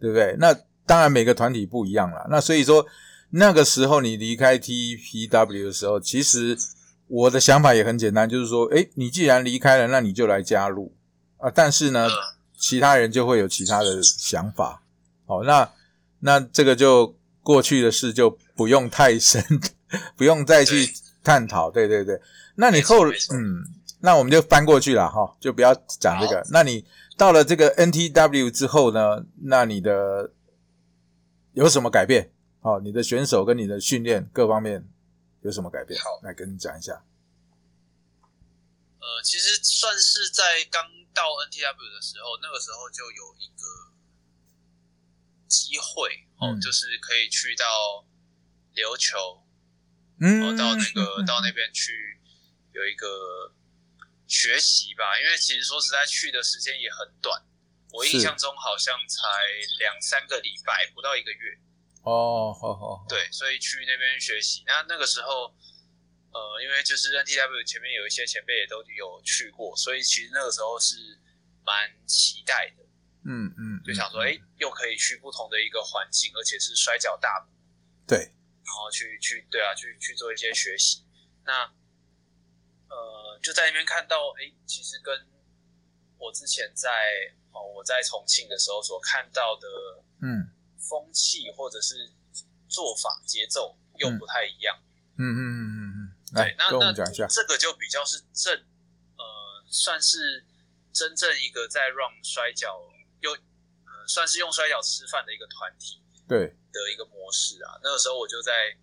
[0.00, 0.36] 对不对？
[0.38, 0.54] 那
[0.86, 2.26] 当然每个团体不一样啦。
[2.30, 2.86] 那所以说
[3.30, 6.58] 那个时候你离开 TPW 的时候，其实
[7.06, 10.92] 我的想法也很简单，就是说，诶，你既然离开了，那你就来加入
[11.38, 11.50] 啊。
[11.54, 12.08] 但是呢，
[12.56, 14.82] 其他人就会有其他的想法。
[15.26, 15.70] 好，那
[16.20, 19.44] 那这个就过去的事就不用太深，
[20.16, 21.70] 不用再去探讨。
[21.70, 22.20] 对对对，
[22.56, 23.64] 那你后嗯，
[24.00, 26.44] 那我们就翻过去了哈，就不要讲这个。
[26.50, 30.32] 那你到了这个 NTW 之后呢，那你的
[31.52, 32.32] 有什么改变？
[32.60, 34.86] 哦，你的选手跟你的训练各方面
[35.42, 35.98] 有什么改变？
[36.00, 36.92] 好来跟你讲一下。
[39.00, 43.64] 呃，其实算是在刚到 NTW 的时候，那个时候就有一个
[45.48, 47.64] 机会哦，嗯就是可以去到
[48.74, 49.39] 琉球，
[50.20, 52.18] 嗯哦，到那个到那边去
[52.72, 53.52] 有一个
[54.26, 55.18] 学习吧。
[55.18, 57.42] 因为其实说实在，去的时间也很短，
[57.92, 59.26] 我印象中好像才
[59.78, 61.58] 两三个礼拜，不到一个月。
[62.02, 64.62] 哦，好好，对，所以去那边学习。
[64.66, 65.54] 那那个时候，
[66.32, 70.96] 呃，因为就是 NTW 前面有一些前辈也都有去过，所以其实那个时候是
[71.62, 72.84] 蛮期待的，
[73.26, 77.46] 嗯嗯，就想说，哎、又可以去不同的一个环境，而且是摔跤大，
[78.06, 78.32] 对，
[78.70, 81.02] 然后去去对啊，去去做一些学习。
[81.44, 81.64] 那
[82.88, 85.26] 呃，就在那边看到，哎、其实跟
[86.18, 86.88] 我之前在
[87.50, 89.66] 哦我在重庆的时候所看到的
[90.22, 92.12] 嗯风气或者是
[92.68, 94.78] 做法节奏又不太一样。
[95.18, 97.26] 嗯嗯嗯嗯嗯，来对，那那们讲一下。
[97.26, 98.54] 这个就比较是正，
[99.16, 100.46] 呃，算是
[100.92, 102.80] 真正一个在 run 摔跤，
[103.20, 105.99] 又呃，算是用摔跤吃饭的一个团体
[106.30, 107.74] 对，的一个模式啊。
[107.82, 108.78] 那个时候我就在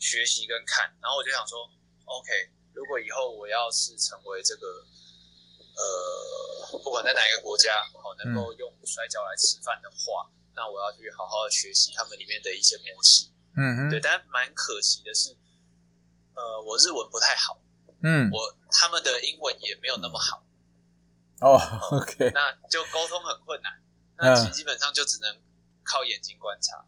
[0.00, 1.68] 学习跟看，然后我就想说
[2.08, 4.66] ，OK，如果以后我要是成为这个。
[5.74, 13.26] 呃，不管在哪一个国家，哦，能够用摔跤来吃饭的话，那我要去好好的学习他们里面的一些模式。
[13.56, 15.34] 嗯哼，对，但蛮可惜的是，
[16.34, 17.58] 呃，我日文不太好，
[18.02, 20.44] 嗯，我他们的英文也没有那么好，
[21.40, 21.58] 哦
[21.92, 23.72] ，OK，那就沟通很困难。
[23.72, 23.82] 嗯
[24.18, 25.40] 那其基本上就只能
[25.84, 26.84] 靠眼睛观察。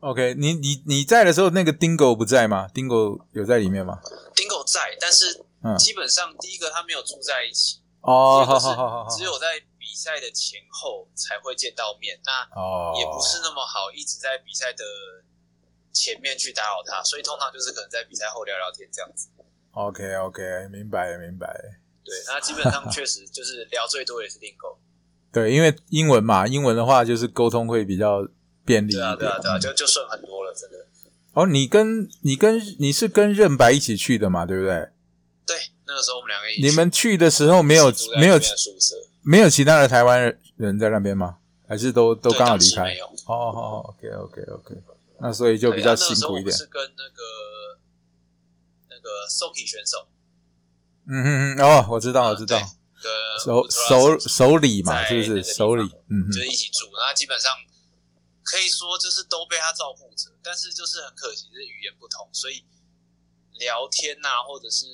[0.00, 4.00] OK，你你你在的时候，那个 Dingo 不在吗？Dingo 有在里面吗
[4.36, 14.84] ？Dingo 在，但是嗯，基本上第一个他没有住在一起，哦，只有在比赛的前后才会见到面，那哦，也不是那么好，一直在比赛的
[15.90, 19.30] 前面去打扰他，所以通常就是可能在比赛后聊聊天这样子。
[19.72, 21.80] OK OK，明白了明白了。
[22.04, 24.76] 对，那基本上确实就是聊最多也是 Dingo。
[25.34, 28.26] 对，因为英文嘛，英文的话就是沟通会比较
[28.64, 29.18] 便利一对啊，点。
[29.18, 30.76] 对啊，对啊，嗯就就顺很多了，真的。
[31.32, 34.88] 哦，你跟你跟你是跟任白一起去的嘛，对不对？
[35.44, 35.56] 对，
[35.86, 38.40] 那个时候我们两个一起你们去的时候没有没有
[39.22, 41.38] 没有其他的台湾人在那边吗？
[41.66, 42.98] 还是都都刚好离开没？
[42.98, 44.74] 有哦哦哦，OK OK OK，
[45.18, 46.54] 那所以就比较辛苦一点。
[46.54, 47.22] 是跟那个
[48.90, 50.06] 那个 Soki 选手，
[51.08, 52.60] 嗯嗯嗯，哦，我知道我知道，
[53.04, 56.00] 对的首首首礼嘛，在是不是那个地首礼方？
[56.08, 57.52] 嗯，就是一起住，那基本上
[58.42, 62.64] 可以说就是都被他照顾着，但是就是很可惜，是语言不同，所以
[63.58, 64.86] 聊天呐、或者是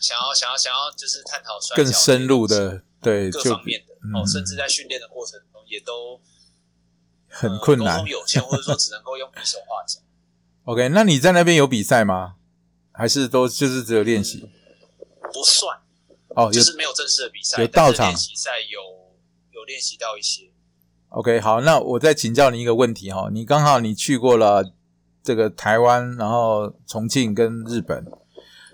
[0.00, 6.20] 想要想要想要就是探讨更深入的，对，就各方面的、嗯哦，甚至在训练的过程中也都
[7.28, 8.08] 很困难沟通。
[8.10, 10.00] 有限，或者说只能够用比手画脚。
[10.66, 12.34] OK，那你在那边有比赛吗？
[12.92, 14.50] 还是都就是只有练习？
[15.32, 15.80] 不算，
[16.36, 18.80] 哦，有就是没有正式的比赛，有到场练习赛有
[19.50, 20.50] 有练习到一些。
[21.08, 24.72] OK，好，那我再请教你一个问题哈，你刚好你去过了
[25.22, 28.04] 这个台湾，然后重庆跟日本，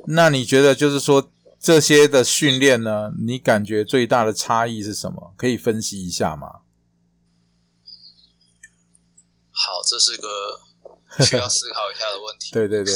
[0.07, 5.35] 那你觉得就是说这些的训练呢，你感觉最大的差异是什么？
[5.37, 6.61] 可以分析一下吗？
[9.51, 12.53] 好，这是个需要思考一下的问题。
[12.53, 12.95] 对 对对，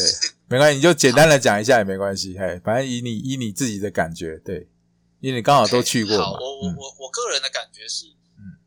[0.53, 4.69] 没关系，你就简单的讲一下也没关系，嘿，反正以你以你自己的感觉，对，
[5.21, 6.77] 因为你刚好都去过嘛好，，我我嗯。
[6.77, 8.05] 我我个人的感觉是，
[8.37, 8.61] 嗯。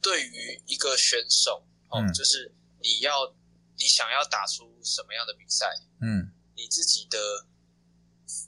[0.00, 2.12] 对于一个选手，哦，嗯。
[2.12, 3.32] 就是你要
[3.78, 5.66] 你想要打出什么样的比赛，
[6.00, 6.32] 嗯。
[6.56, 7.46] 你自己的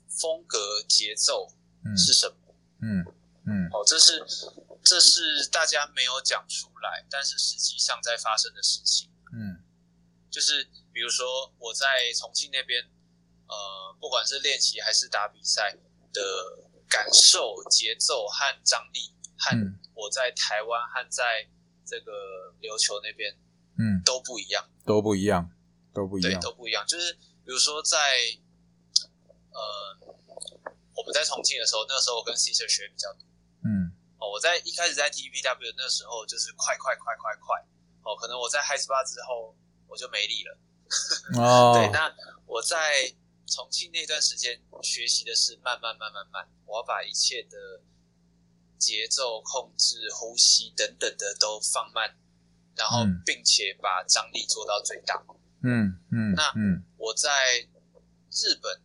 [0.08, 1.54] 风格节奏
[1.84, 1.96] 嗯。
[1.96, 2.54] 是什么？
[2.82, 3.06] 嗯
[3.46, 3.68] 嗯。
[3.70, 4.18] 哦，这是
[4.82, 9.08] 这是大家没有讲出来，但是实际上在发生的事情。
[10.34, 12.82] 嗯就是比如说我在重庆那边，
[13.46, 15.78] 呃，不管是练习还是打比赛
[16.12, 16.20] 的
[16.88, 19.78] 感受、节奏和张力，和嗯。
[19.94, 21.46] 我在台湾和在
[21.86, 22.10] 这个
[22.60, 23.30] 琉球那边
[23.78, 25.48] 嗯，都不一样，都不一样，
[25.94, 26.84] 都不一样对，样，都不一样。
[26.84, 27.12] 就是
[27.44, 28.18] 比如说在
[29.54, 29.62] 呃
[30.96, 33.22] 我们在重庆的时候，那时候我跟 Caesar 学比较多。
[33.62, 33.94] 嗯。
[34.18, 37.62] 哦，我在一开始在 TPW 那时候就是快快快快快，
[38.02, 39.54] 哦，可能我在 High Spa 之后
[39.94, 40.58] 我就没力了。
[41.38, 42.12] 哦， 对，那
[42.46, 43.14] 我在
[43.46, 47.80] 重庆那段时间学习的是慢慢慢慢慢，我要把一切的
[48.76, 52.16] 节奏控制、呼吸等等的都放慢，
[52.74, 55.24] 然后嗯并且把张力做到最大。
[55.62, 57.60] 嗯嗯那嗯我在
[58.32, 58.82] 日本，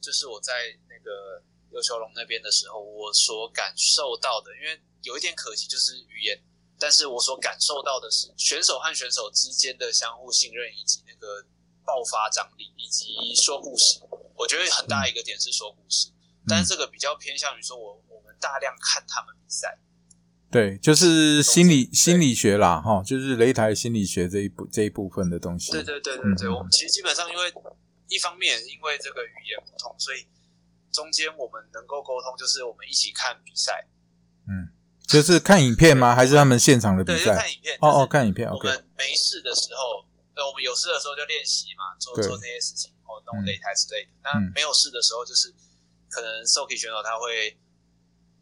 [0.00, 1.42] 就是我在那个
[1.72, 6.40] 琉球龙那边的时候，我所感受到的，因为有一点可惜就是语言，
[6.82, 11.46] 但是我所感受到的是选手和选手之间的相互信任，以及那个
[11.86, 14.00] 爆发张力，以及说故事。
[14.34, 16.10] 我觉得很大一个点是说故事，
[16.48, 19.78] 但是这个比较偏向于说我我们大量看他们比赛，
[20.50, 25.70] 对，就是心理心理学啦，哈，就是擂台心理学这一部这一部分的东西。
[25.70, 27.54] 对对对对对，我们其实基本上因为
[28.08, 30.26] 一方面因为这个语言不同，所以
[30.90, 33.86] 中间我们能够沟通，就是我们一起看比赛，
[34.48, 34.74] 嗯，
[35.06, 36.14] 就是看影片吗？
[36.14, 37.36] 还是他们现场的比对，就赛？
[37.36, 37.78] 看影片。
[37.80, 38.68] 哦哦，看影片我，OK。
[38.68, 44.10] 们没事的时候，对，我们有事的时候就练习嘛，做做这些事情，哦，弄嗯擂台之类的。
[44.22, 45.52] 那嗯没有事的时候，就是
[46.08, 47.58] 可能 Soki 选手他会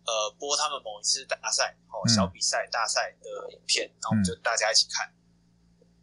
[0.07, 5.13] 呃播他们某一次大赛哦嗯小比赛大赛的影片，然后我们就大家一起看。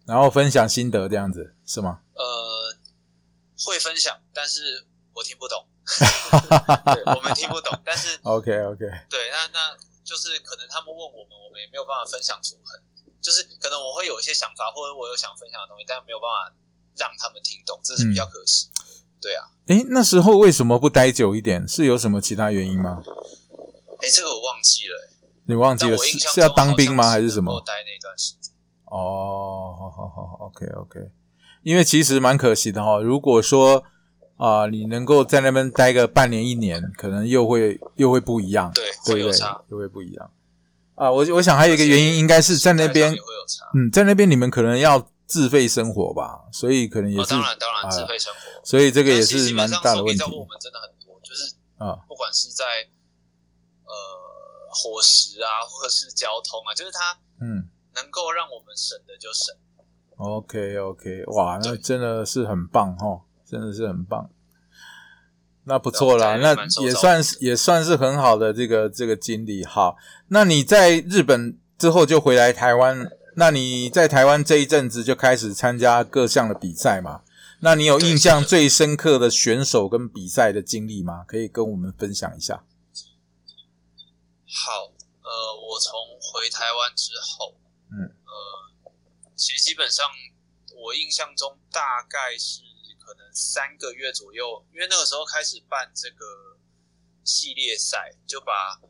[0.06, 2.00] 然后分享心得这样子是吗？
[2.16, 2.76] 呃，
[3.66, 5.68] 会分享，但是我听不懂，
[6.96, 9.78] 对我们听不懂，但是 OK OK，对，那那
[10.08, 12.80] 就是可能他们问我们，我们也没有办法分享出很，
[13.20, 16.56] 就是可能我会有一些想法，或者我有想分享的东西，但没有办法
[16.96, 18.72] 让他们听懂，这是比较可惜。
[19.20, 21.68] 对啊，诶，那时候为什么不待久一点？
[21.68, 23.04] 是有什么其他原因吗？
[24.00, 25.10] 诶，这个我忘记了，
[25.48, 27.10] 你忘记了是是要当兵吗？
[27.10, 27.60] 还是什么？
[27.66, 28.54] 待那段时间？
[28.86, 31.00] 哦，好好好，OK OK，
[31.64, 33.84] 因为其实蛮可惜的哈、如果说
[34.38, 39.62] 啊、你能够在那边待个半年一年，可能又会又会不一样，对，对不对会有差。？
[39.70, 40.32] 又会不一样
[40.96, 41.12] 啊！
[41.12, 43.16] 我我想还有一个原因，应该是在那边。
[43.74, 48.40] 嗯，在那边你们可能要自费生活吧，所以可能也哦，是，当然当然，啊自费生活。
[48.64, 51.96] 所以这个也是蛮大的问题我们真的很多，就是啊。
[52.08, 52.64] 不管是在
[53.86, 53.92] 呃
[54.70, 59.56] 伙食啊，或者是交通啊，就是它嗯能够让我们省的就省。
[60.18, 64.30] ，OK OK，哇，那真的是很棒哈，真的是很棒。
[65.64, 69.66] 那不错啦，那也算是也算是很好的这个这个经历。
[69.66, 69.98] 好，
[70.30, 77.22] 那你在日本之后就回来台湾，那你在台湾这一阵子就开始参加各项的比赛嘛？
[77.60, 81.26] 那你有印象最深刻的选手跟比赛的经历吗？
[81.28, 82.64] 可以跟我们分享一下。
[84.46, 84.72] 好，
[85.22, 85.32] 呃，
[85.68, 85.92] 我从
[86.22, 87.56] 回台湾之后，
[87.92, 88.92] 嗯，呃，
[89.36, 90.06] 其实基本上
[90.74, 92.62] 我印象中大概是
[93.08, 96.60] 可能三个月左右，因为那个时候开始办这个
[97.24, 98.82] 系列赛，就把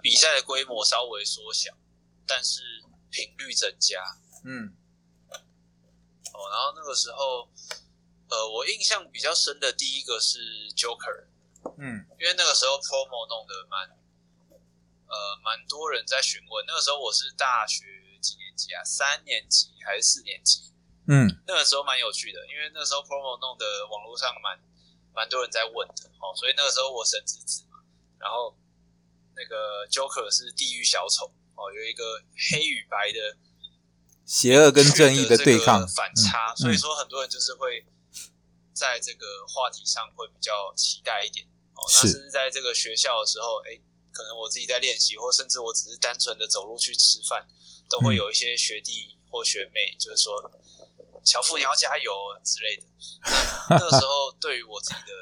[0.00, 1.76] 比赛的规模稍微缩小，
[2.26, 2.62] 但是
[3.10, 4.02] 频率增加。
[4.46, 4.74] 嗯
[6.32, 7.50] 哦，然后那个时候，
[8.30, 10.38] 呃，我印象比较深的第一个是
[10.74, 11.26] Joker，
[11.76, 13.90] 嗯因为那个时候 promo 弄得蛮，
[15.06, 16.64] 呃，蛮多人在询问。
[16.66, 17.84] 那个时候我是大学
[18.22, 18.82] 几年级啊？
[18.84, 20.72] 三年级还是四年级？
[21.06, 24.58] 嗯那个时候蛮有趣的，因为那时候 promo 弄的网络上蛮
[25.12, 27.76] 蛮多人在问的，哦，所以那个时候我神之子嘛，
[28.18, 28.56] 然后
[29.36, 31.26] 那个 Joker 是地狱小丑，
[31.56, 33.36] 哦，有一个黑与白的
[34.24, 37.84] 邪恶跟正义的对抗反差，嗯所以说很多人就是会
[38.72, 41.44] 在这个话题上会比较期待一点
[41.74, 41.84] 哦。
[41.86, 43.78] 那甚至在这个学校的时候，哎，
[44.10, 47.46] 可能我自己在练习，或甚至我只是单纯的走路去吃饭，
[47.90, 50.50] 都会嗯有一些学弟或学妹就是说。
[51.24, 52.12] 小付，你要加油
[52.44, 52.82] 之类的。
[53.70, 55.12] 那那个时候，对于我自己的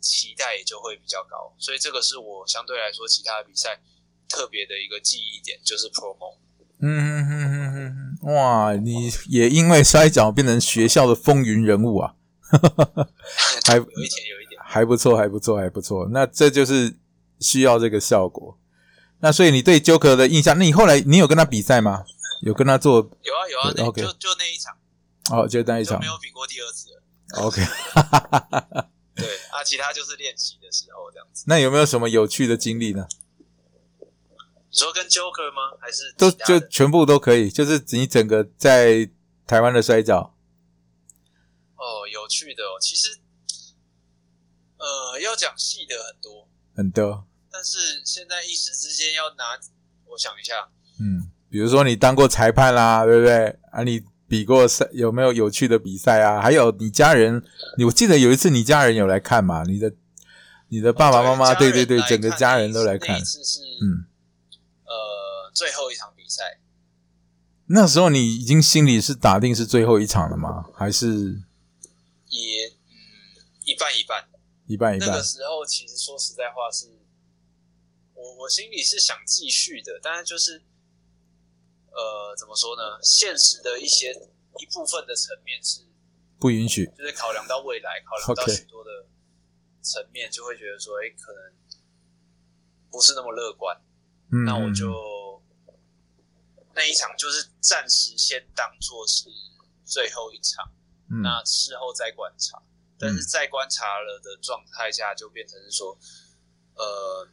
[0.00, 3.80] 期待也就会比较高，所以这个是我相对来说其他的比赛
[4.28, 6.36] 特别的一个记忆点，就是 promo。
[6.78, 8.74] 嗯哼哼哼哼哼，哇！
[8.76, 12.14] 你也因为摔跤变成学校的风云人物啊，
[13.64, 14.60] 还有一点，有一点。
[14.62, 16.06] 还不错，还不错，还不错。
[16.10, 16.98] 那这就是
[17.40, 18.58] 需要这个效果。
[19.20, 22.04] 那所以你对 Joker 的印象，那你后来你有跟他比赛吗？
[22.42, 24.76] 有跟他做有啊有啊，OK 就就那一场，
[25.30, 27.02] 哦，就那一场就没有比过第二次了。
[27.42, 27.62] OK。
[29.16, 31.44] 对啊，其他就是练习的时候这样子。
[31.46, 33.08] 那有没有什么有趣的经历呢？
[33.98, 35.78] 你说跟 Joker 吗？
[35.80, 39.08] 还是都就全部都可以，就是你整个在
[39.46, 40.36] 台湾的摔跤，
[41.76, 42.76] 哦，有趣的哦。
[42.78, 43.18] 其实，
[44.76, 49.58] 呃，要讲细的很多，很多，但是现在一时之间要拿，
[50.04, 50.68] 我想一下，
[51.00, 53.58] 嗯，比如说你当过裁判啦，对不对？
[53.72, 56.40] 啊，你比过赛有没有有趣的比赛啊？
[56.40, 57.42] 还有你家人，
[57.78, 59.62] 你我记得有一次你家人有来看嘛？
[59.64, 59.92] 你的
[60.68, 63.22] 你的爸爸妈妈，对对对，整个家人都来看那一。
[63.22, 64.06] 次是嗯，
[64.84, 66.58] 呃最后一场比赛，
[67.66, 70.66] 那时候你已经心里是打定是最后一场了吗？
[70.74, 71.08] 还是
[72.28, 72.96] 也嗯
[73.64, 74.24] 一半一半。
[74.66, 75.22] 一半一半那个？
[75.22, 76.86] 时候其实说实在话是，
[78.14, 80.60] 我我心里是想继续的，但是就是
[81.96, 83.00] 呃怎么说呢？
[83.02, 84.12] 现实的一些
[84.60, 85.80] 一部分的层面是，
[86.38, 86.84] 不允许。
[86.96, 88.90] 就是考量到未来，考量到许多的
[89.80, 91.40] 层面，就会觉得说，哎、可能
[92.90, 93.74] 不是那么乐观。
[94.30, 95.42] 嗯，那我就
[96.74, 99.30] 那一场就是暂时先当做是
[99.84, 100.70] 最后一场，
[101.10, 102.60] 嗯那事后再观察。
[102.98, 105.96] 但是在观察了的状态下，就变成是说，
[106.76, 107.28] 呃，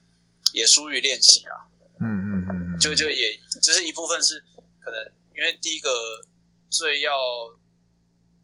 [0.54, 1.56] 也疏于练习啊，
[2.02, 4.44] 嗯嗯嗯嗯，就就也就是一部分是
[4.84, 5.90] 可能因为第一个
[6.70, 7.12] 最要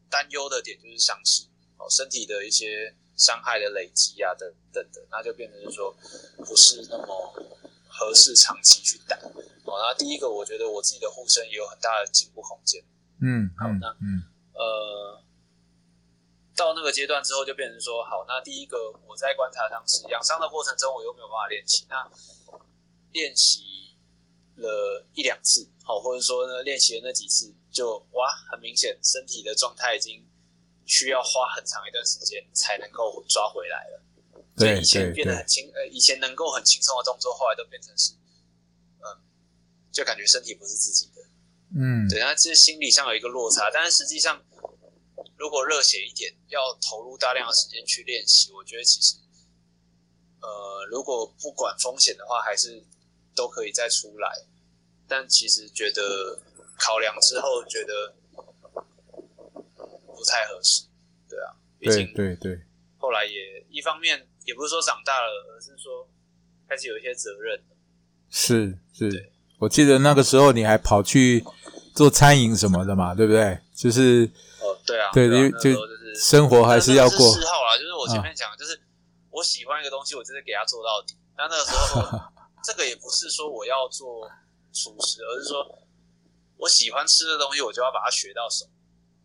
[0.09, 1.45] 担忧的点就是伤势
[1.77, 5.95] 哦，身体的一些伤害的累积啊等等的，那就变成是说
[6.37, 7.33] 不是那么
[7.87, 9.17] 合适长期去打
[9.65, 9.77] 哦。
[9.77, 12.83] 那第一个，我觉得我自己的护身也有很大的进步空间。
[13.21, 14.23] 嗯嗯好那嗯
[14.53, 15.23] 呃，
[16.55, 22.09] 到那个阶段之后，就变成说，好，那第一个我在观察伤势养伤的过程中，我又没有办法练习，那
[23.11, 23.88] 练习
[24.59, 30.25] 了一两次，好，或者说呢，练习的那几次，就哇，很明显身体的状态已经
[30.85, 34.03] 需要花很长一段时间才能够抓回来了。
[34.57, 38.13] 所以对以前变得很轻，呃，以前能够很轻松的动作，后来都变成是，
[38.99, 39.05] 嗯，
[39.91, 41.21] 就感觉身体不是自己的。
[41.71, 44.43] 嗯对，那这心理上有一个落差，但是实际上，
[45.37, 49.15] 如果热血一点，要投入大量的时间去练习，我觉得其实，
[50.41, 52.83] 呃，如果不管风险的话，还是
[53.39, 54.29] 都可以再出来。
[55.07, 56.37] 但其实觉得
[56.77, 58.13] 考量之后，觉得
[60.05, 60.83] 不太合适。
[61.29, 62.59] 对啊，毕对竟对对，
[62.97, 66.05] 后来也一方面也不是说长大了，而是说
[66.67, 67.63] 开始有一些责任。
[68.29, 71.43] 是是对，我记得那个时候你还跑去
[71.95, 73.57] 做餐饮什么的嘛，对不对？
[73.73, 74.29] 就是
[74.59, 78.79] 哦，对啊，对啊，就那时候就是生活还是要过嗜好啦，就是我前面讲，就是
[79.31, 81.15] 我喜欢一个东西，我就是给它做到底。
[81.37, 82.19] 那那个时候，
[82.63, 84.29] 这个也不是说我要做
[84.73, 85.79] 厨师，而是说
[86.57, 88.65] 我喜欢吃的东西，我就要把它学到手，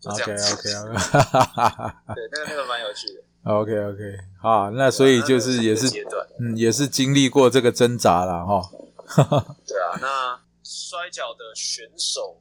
[0.01, 0.55] 就这 OK 样子。
[0.55, 0.73] OK
[1.75, 3.23] OK 对，那个那个蛮有趣的。
[3.45, 8.71] OK OK，好，那所以就是也是那个阶段，嗯也是经历过这个挣扎了哈。
[9.67, 9.99] 对啊。
[10.01, 12.41] 那摔跤的选手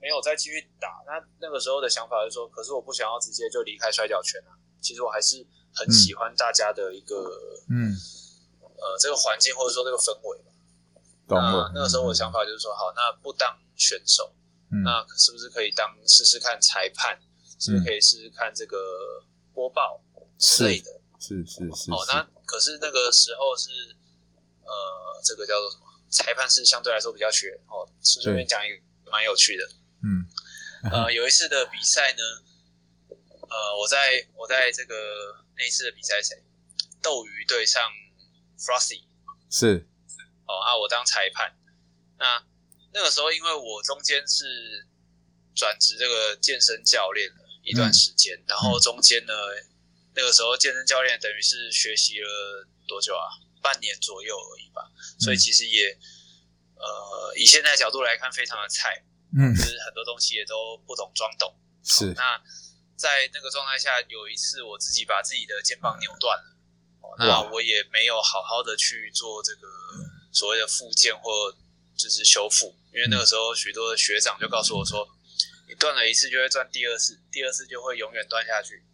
[0.00, 4.56] 没有再继续打，那那个时候的想法是说，可是我不想要直接就离开摔跤圈啊。
[4.80, 7.14] 其实我还是很喜欢大家的一个、
[7.68, 7.92] 嗯，
[8.80, 10.52] 呃这个环境或者说这个氛围吧。
[11.28, 11.70] 懂了。
[11.74, 14.32] 那那个时候我的想法就是说，好，那不当选手，
[14.72, 17.18] 嗯那是不是可以当试试看裁判？
[17.60, 18.76] 是不是可以试试看这个
[19.52, 20.00] 播报
[20.38, 20.90] 之类的？
[21.18, 23.70] 是是是哦，那可是那个时候是
[24.62, 25.84] 呃，这个叫做什么？
[26.08, 27.84] 裁判是相对来说比较缺哦。
[28.02, 29.64] 顺顺便讲一个蛮有趣的，
[30.04, 30.24] 嗯
[30.90, 32.22] 呃，有一次的比赛呢，
[33.42, 34.94] 呃，我在我在这个
[35.56, 36.42] 那一次的比赛谁？
[37.02, 37.82] 斗鱼对上
[38.58, 39.04] Frosty，
[39.50, 39.86] 是
[40.46, 41.54] 哦啊，我当裁判。
[42.18, 42.44] 那
[42.92, 44.86] 那个时候，因为我中间是
[45.54, 49.32] 转职这个健身教练了一段时间，然后中间呢，
[50.14, 53.30] 那个时候健身教练等于是学习了多久啊？
[53.62, 54.90] 半年左右而已吧。
[55.18, 55.96] 所以其实也
[56.74, 59.04] 呃，以现在角度来看，非常的菜，
[59.36, 61.54] 嗯就，是很多东西也都不懂装懂。
[61.84, 62.42] 是，那
[62.96, 66.57] 在那个状态下，有一次我自己把自己的肩膀扭断了，哦
[67.16, 69.68] 那我也没有好好的去做这个
[70.32, 71.52] 所谓的复健或
[71.96, 75.08] 就是修复，因为那个时候许多的学长就告诉我说，
[75.68, 78.84] 你断了一次就会断第二次，第二次就会永远断下去。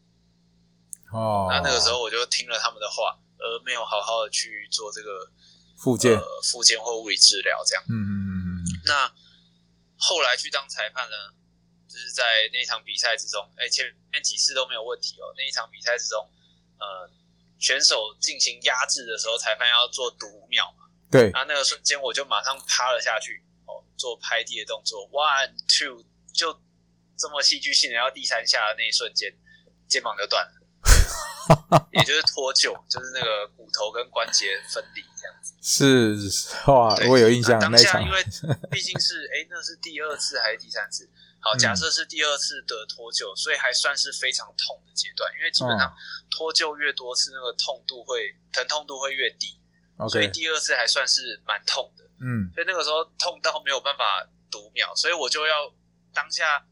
[1.12, 5.30] 哦，那那个时候我就听了他们的话，而没有好好的去做这个
[5.76, 7.84] 复健，呃复健或物理治疗这样。
[7.88, 9.12] 嗯嗯嗯嗯那
[9.96, 11.16] 后来去当裁判呢，
[11.88, 15.32] 就是在那一场比赛之中，哎，前面几次都没有问题哦。
[15.36, 16.28] 那一场比赛之中，
[16.78, 17.08] 呃，
[17.64, 26.04] 选手进行压制的时候，裁判要做读秒嘛，对，然后那个瞬间我就马上趴了下去，哦，做拍地的动作，one two，
[26.34, 26.52] 就
[27.16, 29.32] 这么戏剧性的要第三下的那一瞬间，
[29.88, 35.54] 肩膀就断了， 也就是脱臼，就是那个骨头跟关节分离这样子。
[35.62, 38.22] 是哇，对我有印象那当下因为
[38.70, 41.08] 毕竟是 哎，那是第二次还是第三次？
[41.44, 45.94] 好，嗯假设是第二次的脱臼，所以还算是非常痛的阶段，因为基本上哦
[46.30, 49.60] 脱臼越多次，那个痛度会疼痛度会越低，
[50.08, 52.04] 所以第二次还算是蛮痛的。
[52.20, 55.70] 嗯所以那个时候痛到没有办法读秒，所以我就要
[56.14, 56.64] 当下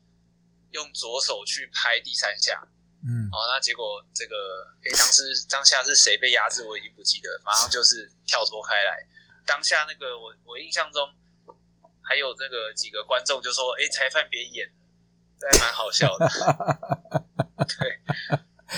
[0.70, 2.66] 用左手去拍第三下。
[3.04, 4.36] 嗯，哦，那结果这个
[4.84, 9.04] 诶，当时当下是谁被压制，我已经不记得，马上就是跳脱开来。
[9.44, 11.12] 当下那个我我印象中
[12.12, 14.74] 还有这个几个观众就说：“哎，裁判别演了，
[15.40, 16.28] 这还蛮好笑的。”
[17.64, 18.00] 对，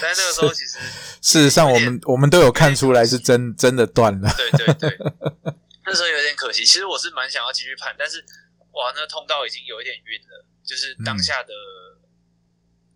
[0.01, 0.78] 但是那个时候其实
[1.20, 4.99] 事实上我们我们都有看出来是真真的断了，对对对，
[5.85, 6.64] 那时候有点可惜。
[6.64, 8.24] 其实我是蛮想要继续判，但是
[8.70, 11.53] 哇，那通道已经有一点晕了，就是当下的、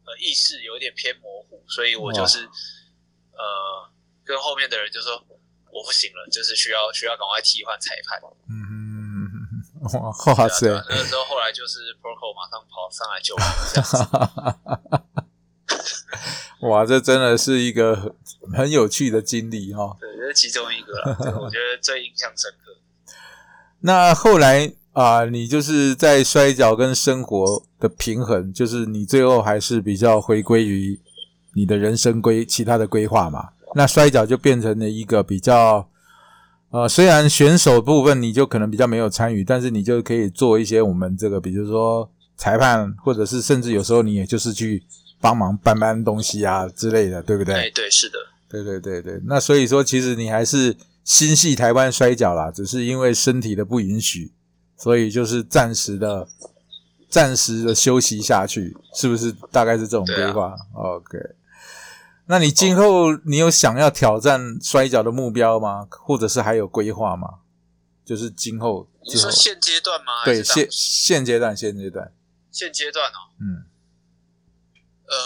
[0.07, 2.39] 呃意识有一点偏模糊，所以我就是
[3.33, 3.91] 呃
[4.25, 5.13] 跟后面的人就说
[5.73, 8.21] 我不行了，就是需要需要赶快替换裁判。
[8.49, 8.68] 嗯，
[9.83, 13.41] 哇塞那个时候后来就是 Proco 马上跑上来救我。
[16.69, 18.13] 哇，这真的是一个很
[18.53, 19.97] 很有趣的经历哈、哦。
[20.01, 22.77] 对，这是其中一个啦， 这个我觉得最印象深刻。
[23.81, 30.99] 那后来啊、你就是在摔跤跟生活的平衡，就是你最后还是比较回归于
[31.55, 33.51] 你的人生规其他的规划嘛。
[33.77, 35.89] 那摔跤就变成了一个比较，
[36.71, 44.83] 呃，虽然选手部分你就可能比较没有参与，但是你就可以做一些我们这个，比如说裁判，或者是甚至有时候你也就是去
[45.21, 47.55] 帮忙搬搬东西啊之类的，对不对？
[47.55, 48.19] 哎，对，是的，
[48.51, 54.33] 对对对对，那所以说，其实你还是心系台湾摔跤啦，只是因为身体的不允许，
[54.77, 56.29] 所以就是暂时的、
[57.09, 59.35] 暂时的休息下去，是不是？
[59.51, 60.55] 大概是这种规划。
[60.75, 61.19] OK，
[62.29, 65.89] 那你今后你有想要挑战摔跤的目标吗？
[65.91, 67.41] 或者是还有规划吗？
[68.05, 70.25] 就是今后你说，现阶段吗？
[70.25, 72.15] 对现现阶段现阶段，
[72.53, 73.65] 现阶段哦，嗯，
[75.07, 75.17] 呃，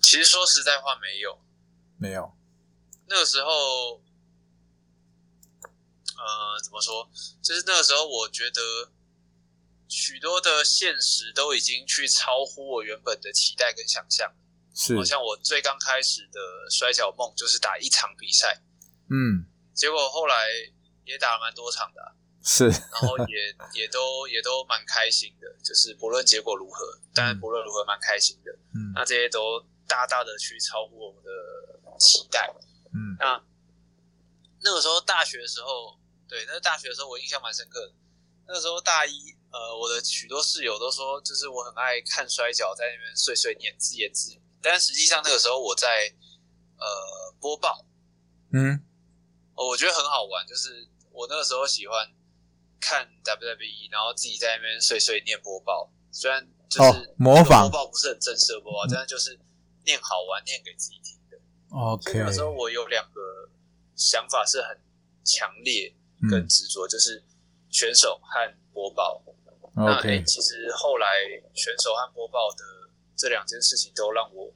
[0.00, 1.38] 其实说实在话没有。
[1.96, 2.32] 没有，
[3.08, 4.02] 那个时候，
[5.62, 7.08] 呃，怎么说？
[7.42, 8.92] 就是那个时候，我觉得
[9.88, 14.32] 许多的现实都已经去超乎我原本的期待跟想象。
[14.74, 18.60] 是好，像我最刚开始的摔跤梦就是打一场比赛，
[19.08, 20.34] 嗯，结果后来
[21.04, 22.10] 也打了蛮多场的啊、
[22.42, 28.52] 是，然后也也都也都蛮开心的，就是不论结果如何，但是不论如何蛮开心的。
[28.74, 31.30] 嗯那这些都大大的去超乎我们的
[31.98, 32.52] 期待。
[32.92, 33.40] 嗯那
[34.60, 35.98] 那个时候大学的时候，
[36.28, 37.92] 对，那大学的时候我印象蛮深刻的。
[38.46, 39.12] 那个时候大一，
[39.50, 44.40] 呃，我的许多室友都说，就是我很爱看摔跤，在那边碎碎念、自言自语。
[44.64, 45.86] 但实际上那个时候我在
[46.78, 47.84] 呃播报，
[48.50, 48.80] 嗯
[49.54, 52.08] 哦我觉得很好玩，就是我那个时候喜欢
[52.80, 55.92] 看 WWE，然后自己在那边碎碎念播报。
[56.10, 59.38] 虽然就是、哦模仿播报不是很正式的播报，但是就是
[59.84, 61.36] 念好玩，念给自己听的。
[61.68, 63.20] 所以，OK，那时候我有两个
[63.94, 64.80] 想法是很
[65.24, 65.94] 强烈
[66.30, 67.22] 跟嗯执着，就是
[67.68, 69.22] 选手和播报。
[69.76, 71.06] 那诶，OK，其实后来
[71.52, 72.64] 选手和播报的
[73.16, 74.52] 这两件事情都让我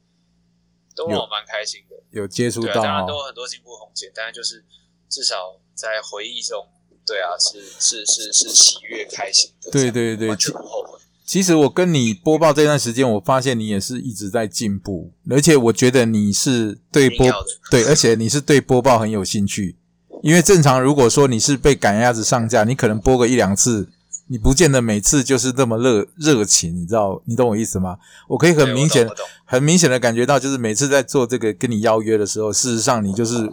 [0.94, 1.96] 都让我蛮开心的。
[2.10, 4.64] 有接触对啊，到当然都哦，有很多进步空间，但是就是
[5.08, 6.66] 至少在回忆中，
[7.06, 10.98] 对啊，是是是是喜悦开心的，对对对完全不后悔。
[11.24, 17.30] 其实我跟你播报这段时间，我发现你也是一直在进步，而且我觉得你是对播
[17.70, 19.76] 对，而且你是对播报很有兴趣。
[20.22, 23.88] 因为正常如果说你是被赶鸭子上架，你可能播个一两次，
[24.28, 27.98] 你不见得每次就是那么热热情，你知道你懂我意思吗？
[28.28, 29.08] 我可以很明显
[29.44, 33.48] 很明显的感觉到，就是每次在做这个跟你邀约的时候，事实上你就是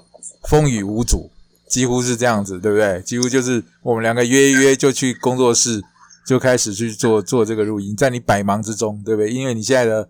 [0.50, 1.30] 风雨无阻，
[1.68, 3.02] 几乎是这样子，对不对？
[3.02, 5.82] 几乎就是我们两个约一约就去工作室，
[6.26, 9.32] 就开始去做做这个录音，在你百忙之中，对不对？
[9.32, 10.10] 因为你现在的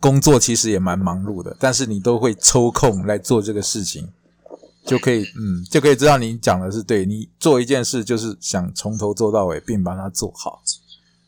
[0.00, 4.08] 工作其实也蛮忙碌的，但是你都会抽空来做这个事情，
[4.90, 7.06] 就可以， 嗯，就可以知道你讲的是对。
[7.06, 10.60] 你做一件事就是想从头做到尾，并把它做好，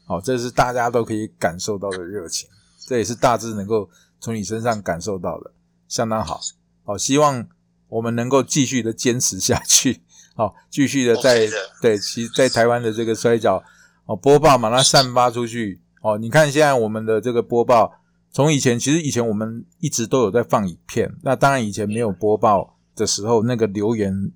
[0.04, 2.48] 好，这是大家都可以感受到的热情，
[2.86, 3.88] 这也是大致能够
[4.18, 5.52] 从你身上感受到的，
[5.86, 6.40] 相当好。
[6.84, 7.46] 好，希望
[7.88, 10.02] 我们能够继续的坚持下去，
[10.34, 11.48] 好，继续的在
[11.80, 13.62] 对其在台湾的这个摔跤
[14.06, 16.18] 哦播报把它散发出去哦。
[16.18, 17.92] 你看现在我们的这个播报。
[18.34, 21.14] 从以前，其实以前我们一直都有在放影片。
[21.22, 24.32] 那当然，以前没有播报的时候，那个留言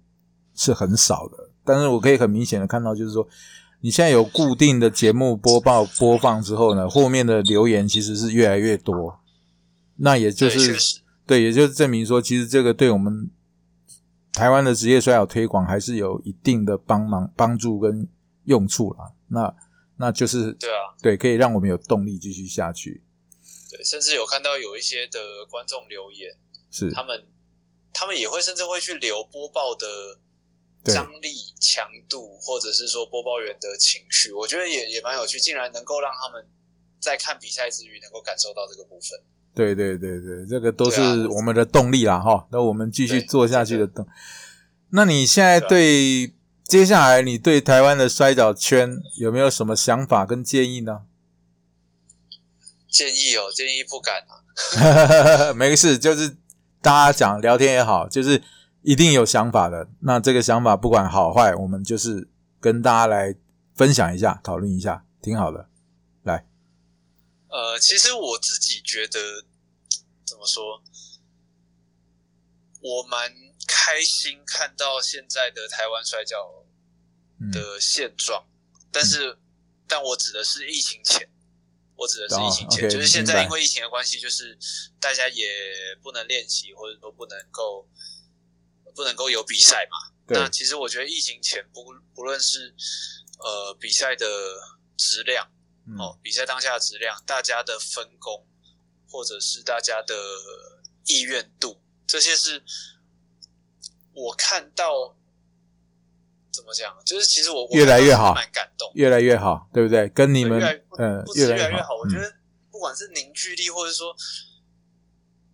[0.55, 1.51] 是很少的。
[1.65, 3.27] 但是我可以很明显的看到，就是说，
[3.81, 9.19] 你现在有固定的节目播报播放之后呢，后面的留言其实是越来越多。
[9.97, 13.31] 那也就是对，也就是证明说，其实这个对我们
[14.33, 18.07] 台湾的职业摔跤推广还是有一定的帮忙、帮助跟
[18.45, 19.15] 用处了。
[19.29, 19.53] 那
[19.97, 23.03] 那就是对啊，对，可以让我们有动力继续下去。
[23.71, 25.19] 对甚至有看到有一些的
[25.51, 26.31] 观众留言，
[26.71, 27.25] 是他们，
[27.99, 29.87] 他们也会甚至会去留播报的
[30.85, 36.47] 张力强度，或者是说播报员的情绪，我觉得也也蛮有趣，竟然能够让他们
[37.01, 39.19] 在看比赛之余能够感受到这个部分。
[39.55, 44.07] 对对对对，这个都是我们的动力啦，哈，那我们继续做下去的动。
[44.91, 46.35] 那你现在对
[46.65, 51.07] 接下来你对台湾的摔角圈有没有什么想法跟建议呢？
[52.91, 54.45] 建议哦，建议不敢啊。
[55.57, 56.37] 没事，就是
[56.87, 58.41] 大家讲聊天也好，就是
[58.83, 59.89] 一定有想法的。
[60.03, 62.29] 那这个想法不管好坏，我们就是
[62.61, 63.35] 跟大家来
[63.75, 65.69] 分享一下，讨论一下，挺好的。
[66.23, 66.47] 来，
[67.49, 69.19] 呃，其实我自己觉得
[70.25, 70.81] 怎么说，
[72.81, 73.33] 我蛮
[73.67, 76.37] 开心看到现在的台湾摔跤
[77.51, 78.45] 的现状，
[78.93, 79.37] 但是，
[79.89, 81.29] 但我指的是疫情前。
[81.97, 84.57] 我指的是疫情前，就是现在因为疫情的关系，就是
[85.01, 85.49] 大家也
[86.03, 87.89] 不能练习，或者说不能够
[88.95, 90.13] 不能够有比赛嘛。
[90.29, 91.83] 那其实我觉得疫情前不
[92.15, 92.75] 不论是
[93.39, 94.27] 呃比赛的
[94.97, 95.51] 质量
[95.99, 98.47] 哦，比赛当下的质量，大家的分工，
[99.09, 100.15] 或者是大家的
[101.07, 102.63] 意愿度，这些是
[104.13, 105.16] 我看到。
[106.57, 106.97] 怎么讲？
[107.05, 110.09] 就是其实我越来越好，蛮感动，越来越好，对不对？
[110.09, 110.59] 跟你们
[110.99, 111.95] 嗯，不止越来越好。
[111.95, 112.35] 我觉得
[112.71, 114.17] 不管是凝聚力，或者说，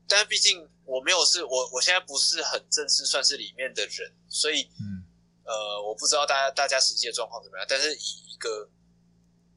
[0.07, 5.03] 但毕竟我没有是我，我现在不是很正式算是里面的人，所以嗯
[5.45, 7.67] 呃，我不知道大家大家实际的状况怎么样。
[7.69, 8.71] 但是以一个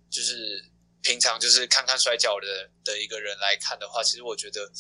[0.10, 0.66] 就是
[1.04, 4.72] 平常就是看看摔跤的的一个人来看的话，其实我觉得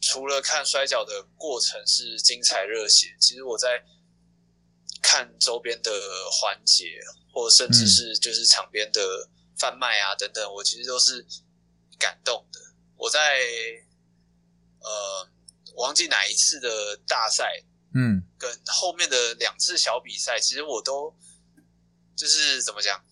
[0.00, 3.84] 除了看摔跤的过程是精彩热血，其实我在。
[5.02, 5.90] 看周边的
[6.30, 7.00] 环节，
[7.32, 9.28] 或甚至是就是场边的
[9.58, 11.26] 贩卖啊等等，我其实都是
[11.98, 12.60] 感动的。
[12.96, 13.38] 我在
[14.80, 15.28] 呃
[15.76, 17.62] 忘记哪一次的大赛，
[17.94, 21.16] 嗯，跟后面的两次小比赛，其实我都
[22.16, 23.02] 就是怎么讲，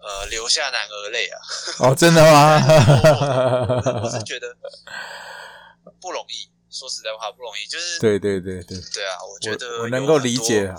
[0.00, 1.40] 呃，流下男儿泪啊！
[1.80, 2.60] 哦，真的吗？
[4.04, 4.56] 我是觉得
[6.00, 6.50] 不容易。
[6.70, 10.76] 说实在话不容易，就是对对对对对啊，我觉得我能够理解啊，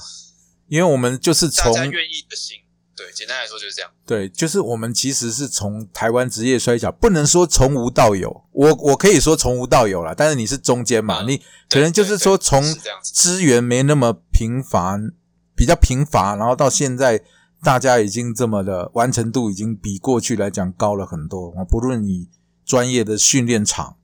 [0.68, 2.58] 因为我们就是从愿意的心，
[2.96, 12.64] 对，简单来说就是这样，对，就是我们其实是从台湾职业摔跤，不能说从无到有，我我可以说从无到有了，但是你是中间嘛，你可能就是说从
[13.02, 15.14] 资源没那么频繁，
[15.56, 17.24] 比较贫乏，然后到现在
[17.64, 22.28] 大家已经这么的完成度已经比过去来讲高了很多啊，不论你
[22.64, 23.96] 专业的训练场。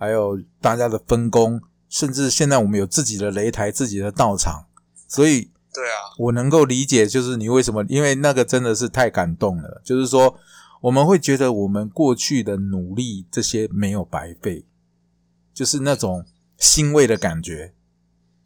[0.00, 4.64] 还有大家的分工，甚至现在我们有自己的擂台、自己的道场，
[5.06, 9.82] 所以对啊，我能够理解，就是你为什么，因为那个真的是太感动了。
[9.84, 10.38] 就是说，
[10.80, 14.64] 我们会觉得我们过去的努力这些没有白费，
[15.52, 16.24] 就是那种
[16.56, 17.74] 欣慰的感觉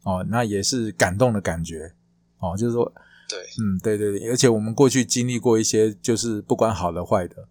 [0.03, 1.93] 哦，那也是感动的感觉
[2.39, 2.57] 哦。
[2.57, 2.93] 就是说，
[3.29, 7.47] 对，嗯，对对对，而且我们过去经历过一些，就是不管好的坏的，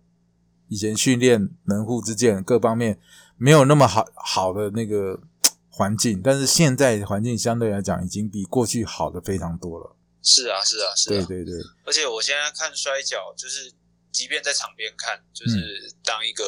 [0.69, 2.99] 以前训练门户之见各方面。
[3.45, 5.21] 没有那么好好的那个
[5.69, 9.95] 环境，但是现在环境相对来讲已经比过去好的非常多了。
[10.23, 11.27] 是啊，是啊，是啊。
[11.27, 11.63] 对对对。
[11.85, 13.71] 而且我现在看摔角，就是
[14.11, 16.43] 即便在场边看，就是当一个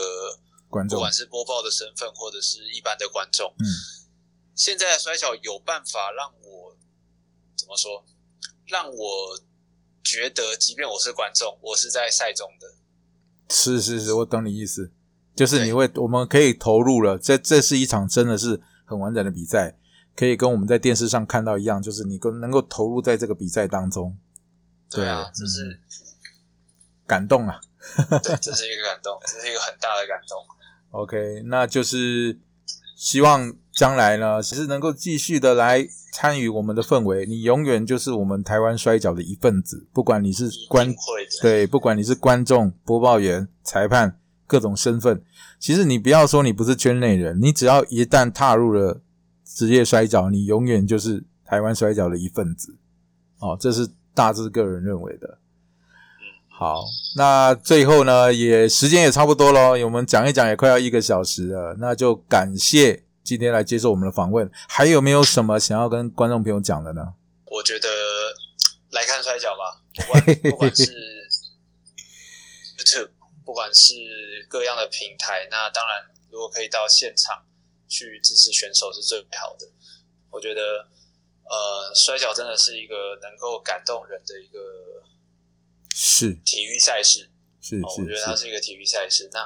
[0.71, 3.69] 观众，不管是播报的身份或者是一般的观众，嗯，
[4.55, 6.75] 现在的摔角有办法让我
[7.59, 8.07] 怎么说？
[8.69, 9.39] 让我
[10.03, 12.75] 觉得，即便我是观众，我是在赛中的。
[13.55, 14.93] 是是是，我懂你意思。
[15.37, 19.77] 就是你会，我们可以投入了，这这是一场真的是很完整的比赛，
[20.17, 24.17] 可以跟我们在电视上看到一样，就是你跟能够投入在这个比赛当中，
[24.91, 25.79] 对啊，对这是、
[27.07, 27.61] 感动啊。
[28.21, 30.37] 对，这是一个感动，这是一个很大的感动。
[30.91, 32.37] OK，那就是
[32.97, 37.25] 希望将来呢，是能够继续的来参与我们的氛围。
[37.27, 40.93] 你永远就是我们台湾摔跤的一份子，不管你是观
[41.41, 45.23] 对，不管你是观众、播报员、裁判，各种身份，
[45.59, 49.01] 其实你不要说你不是圈内人，你只要一旦踏入了
[49.45, 52.77] 职业摔跤，你永远就是台湾摔跤的一份子。
[53.39, 55.39] 哦，这是大致个人认为的。
[56.49, 56.85] 好，
[57.17, 64.51] 那最后呢，也时间也差不多咯，我们讲一讲也快要一个小时了，那就感谢今天来接受我们的访问。
[64.67, 67.13] 还有没有什么想要跟观众朋友讲的呢？
[67.45, 67.89] 我觉得
[68.93, 70.85] 来看摔跤吧，不管不管是
[72.79, 73.11] YouTube，
[73.47, 73.95] 不管是
[74.51, 77.47] 各样的平台，那当然如果可以到现场
[77.89, 79.71] 去支持选手是最好的。
[80.31, 80.89] 我觉得
[81.45, 84.59] 呃，摔跤真的是一个能够感动人的一个
[85.95, 87.31] 是体育赛事。
[87.61, 89.31] 是哦，我觉得它是一个体育赛事。
[89.33, 89.41] 那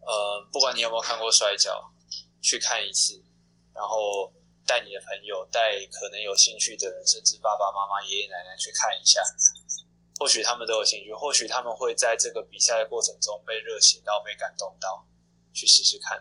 [0.00, 1.94] 呃，不管你有没有看过摔跤，
[2.42, 3.22] 去看一次，
[3.72, 4.32] 然后
[4.66, 9.22] 带你的朋友，带可能有兴趣的人，甚至爸爸妈妈、爷爷奶奶去看一下，
[10.18, 15.04] 或许他们都有兴趣，或许他们会在这个比赛的过程中被热血到、被感动到，
[15.52, 16.18] 去试试看。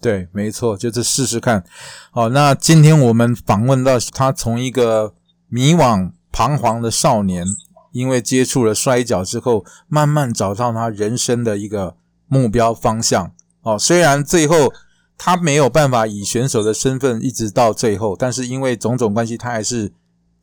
[0.00, 1.64] 对，没错，就是试试看。
[2.10, 5.14] 好，那今天我们访问到他，从一个
[5.48, 7.46] 迷惘、彷徨的少年，
[7.92, 11.96] 因为接触了摔跤之后，慢慢找到他人生的一个
[12.26, 13.34] 目标方向。
[13.62, 14.72] 哦，虽然最后
[15.18, 19.92] 他没有办法以选手的身份一直到最后，但是因为种种关系，他还是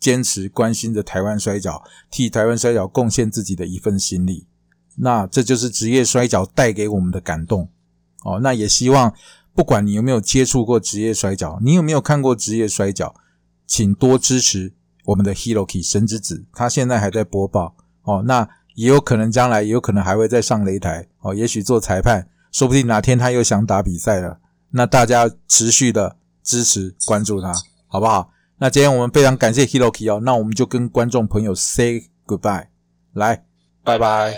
[0.03, 1.81] 坚持关心着台湾摔角，
[2.11, 4.45] 替台湾摔角贡献自己的一份心力。
[4.97, 7.69] 那这就是职业摔角带给我们的感动。
[8.25, 9.13] 哦，那也希望
[9.55, 13.15] 不管你有没有接触过职业摔角，你有没有看过职业摔角，
[13.65, 14.73] 请多支持
[15.05, 18.45] 我们的 Hiroki 神之子，他现在还在播报哦，那
[18.75, 24.39] 也有可能将来也有可能还会再上擂台哦，也许做裁判，说不定哪天他又想打比赛了，
[24.71, 27.53] 那大家持续的支持关注他，
[27.87, 28.32] 好不好？
[28.63, 32.67] 那今天我们非常感谢 Hiroki 哦，那我们就跟观众朋友 say goodbye，
[33.11, 33.43] 来，
[33.83, 34.37] 拜拜。